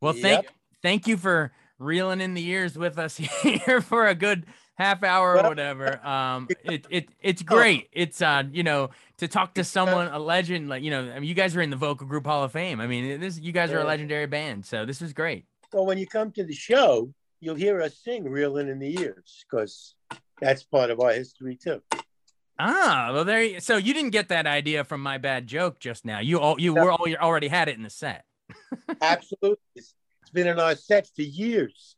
Well, 0.01 0.13
thank 0.13 0.43
yep. 0.43 0.53
thank 0.81 1.07
you 1.07 1.15
for 1.15 1.51
reeling 1.77 2.21
in 2.21 2.33
the 2.33 2.41
years 2.41 2.77
with 2.77 2.97
us 2.97 3.17
here 3.43 3.81
for 3.81 4.07
a 4.07 4.15
good 4.15 4.45
half 4.75 5.03
hour 5.03 5.37
or 5.37 5.43
whatever. 5.47 6.05
Um, 6.05 6.47
it 6.63 6.85
it 6.89 7.09
it's 7.21 7.43
oh. 7.43 7.55
great. 7.55 7.89
It's 7.91 8.21
uh, 8.21 8.43
you 8.51 8.63
know, 8.63 8.89
to 9.17 9.27
talk 9.27 9.53
to 9.55 9.63
someone 9.63 10.07
a 10.07 10.19
legend 10.19 10.69
like 10.69 10.83
you 10.83 10.91
know, 10.91 11.11
I 11.11 11.19
mean, 11.19 11.29
you 11.29 11.35
guys 11.35 11.55
are 11.55 11.61
in 11.61 11.69
the 11.69 11.75
Vocal 11.75 12.07
Group 12.07 12.25
Hall 12.25 12.43
of 12.43 12.51
Fame. 12.51 12.79
I 12.79 12.87
mean, 12.87 13.19
this 13.19 13.39
you 13.39 13.51
guys 13.51 13.71
are 13.71 13.79
a 13.79 13.85
legendary 13.85 14.27
band, 14.27 14.65
so 14.65 14.85
this 14.85 15.01
is 15.01 15.13
great. 15.13 15.45
So 15.71 15.83
when 15.83 15.97
you 15.97 16.07
come 16.07 16.31
to 16.31 16.43
the 16.43 16.53
show, 16.53 17.13
you'll 17.39 17.55
hear 17.55 17.81
us 17.81 17.97
sing 17.97 18.23
reeling 18.23 18.69
in 18.69 18.79
the 18.79 18.89
years 18.89 19.45
because 19.49 19.95
that's 20.41 20.63
part 20.63 20.89
of 20.89 20.99
our 20.99 21.13
history 21.13 21.55
too. 21.55 21.81
Ah, 22.57 23.09
well, 23.13 23.25
there. 23.25 23.43
You, 23.43 23.59
so 23.59 23.77
you 23.77 23.93
didn't 23.93 24.11
get 24.11 24.29
that 24.29 24.47
idea 24.47 24.83
from 24.83 25.01
my 25.01 25.17
bad 25.17 25.47
joke 25.47 25.79
just 25.79 26.05
now. 26.05 26.19
You 26.19 26.39
all 26.39 26.59
you 26.59 26.73
were 26.73 26.91
all 26.91 27.07
you 27.07 27.17
already 27.17 27.49
had 27.49 27.67
it 27.67 27.75
in 27.75 27.83
the 27.83 27.89
set. 27.89 28.23
Absolutely, 29.01 29.57
it's 29.75 29.93
been 30.33 30.47
in 30.47 30.59
our 30.59 30.75
set 30.75 31.07
for 31.13 31.21
years. 31.21 31.95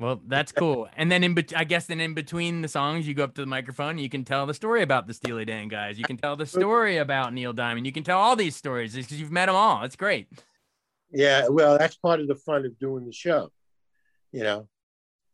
Well, 0.00 0.20
that's 0.26 0.52
cool. 0.52 0.88
And 0.96 1.10
then 1.10 1.24
in 1.24 1.34
be- 1.34 1.56
I 1.56 1.64
guess 1.64 1.86
then 1.86 2.00
in 2.00 2.14
between 2.14 2.62
the 2.62 2.68
songs, 2.68 3.06
you 3.06 3.14
go 3.14 3.24
up 3.24 3.34
to 3.34 3.40
the 3.40 3.48
microphone 3.48 3.90
and 3.90 4.00
you 4.00 4.08
can 4.08 4.24
tell 4.24 4.46
the 4.46 4.54
story 4.54 4.82
about 4.82 5.08
the 5.08 5.12
Steely 5.12 5.44
Dan 5.44 5.66
guys. 5.66 5.98
You 5.98 6.04
can 6.04 6.16
tell 6.16 6.36
the 6.36 6.46
story 6.46 6.98
about 6.98 7.34
Neil 7.34 7.52
Diamond. 7.52 7.84
You 7.84 7.92
can 7.92 8.04
tell 8.04 8.18
all 8.18 8.36
these 8.36 8.54
stories 8.54 8.94
because 8.94 9.20
you've 9.20 9.32
met 9.32 9.46
them 9.46 9.56
all. 9.56 9.82
It's 9.82 9.96
great. 9.96 10.28
Yeah, 11.10 11.48
well, 11.48 11.78
that's 11.78 11.96
part 11.96 12.20
of 12.20 12.28
the 12.28 12.36
fun 12.36 12.64
of 12.64 12.78
doing 12.78 13.06
the 13.06 13.12
show 13.12 13.50
you 14.32 14.42
know, 14.42 14.68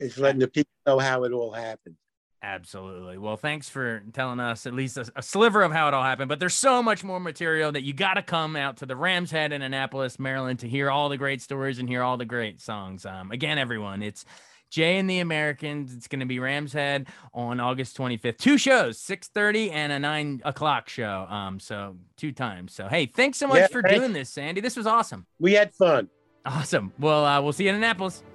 it's 0.00 0.18
letting 0.18 0.40
the 0.40 0.48
people 0.48 0.70
know 0.86 0.98
how 0.98 1.24
it 1.24 1.32
all 1.32 1.52
happened. 1.52 1.96
Absolutely. 2.44 3.16
Well, 3.16 3.38
thanks 3.38 3.70
for 3.70 4.02
telling 4.12 4.38
us 4.38 4.66
at 4.66 4.74
least 4.74 4.98
a, 4.98 5.10
a, 5.16 5.22
sliver 5.22 5.62
of 5.62 5.72
how 5.72 5.88
it 5.88 5.94
all 5.94 6.02
happened. 6.02 6.28
But 6.28 6.40
there's 6.40 6.54
so 6.54 6.82
much 6.82 7.02
more 7.02 7.18
material 7.18 7.72
that 7.72 7.84
you 7.84 7.94
got 7.94 8.14
to 8.14 8.22
come 8.22 8.54
out 8.54 8.76
to 8.78 8.86
the 8.86 8.94
Rams 8.94 9.30
Head 9.30 9.50
in 9.52 9.62
Annapolis, 9.62 10.18
Maryland, 10.18 10.58
to 10.58 10.68
hear 10.68 10.90
all 10.90 11.08
the 11.08 11.16
great 11.16 11.40
stories 11.40 11.78
and 11.78 11.88
hear 11.88 12.02
all 12.02 12.18
the 12.18 12.26
great 12.26 12.60
songs. 12.60 13.06
Um, 13.06 13.30
again, 13.30 13.56
everyone, 13.56 14.02
it's 14.02 14.26
Jay 14.68 14.98
and 14.98 15.08
the 15.08 15.20
Americans. 15.20 15.94
It's 15.94 16.06
going 16.06 16.20
to 16.20 16.26
be 16.26 16.38
Rams 16.38 16.74
Head 16.74 17.06
on 17.32 17.60
August 17.60 17.96
25th. 17.96 18.36
Two 18.36 18.58
shows, 18.58 18.98
6:30 18.98 19.72
and 19.72 19.90
a 19.90 19.98
nine 19.98 20.42
o'clock 20.44 20.90
show. 20.90 21.26
Um, 21.30 21.58
so 21.58 21.96
two 22.18 22.32
times. 22.32 22.74
So 22.74 22.88
hey, 22.88 23.06
thanks 23.06 23.38
so 23.38 23.46
much 23.46 23.60
yeah, 23.60 23.66
for 23.68 23.80
doing 23.80 24.12
this, 24.12 24.28
Sandy. 24.28 24.60
This 24.60 24.76
was 24.76 24.86
awesome. 24.86 25.24
We 25.38 25.54
had 25.54 25.72
fun. 25.72 26.10
Awesome. 26.44 26.92
Well, 26.98 27.24
uh, 27.24 27.40
we'll 27.40 27.54
see 27.54 27.64
you 27.64 27.70
in 27.70 27.76
Annapolis. 27.76 28.22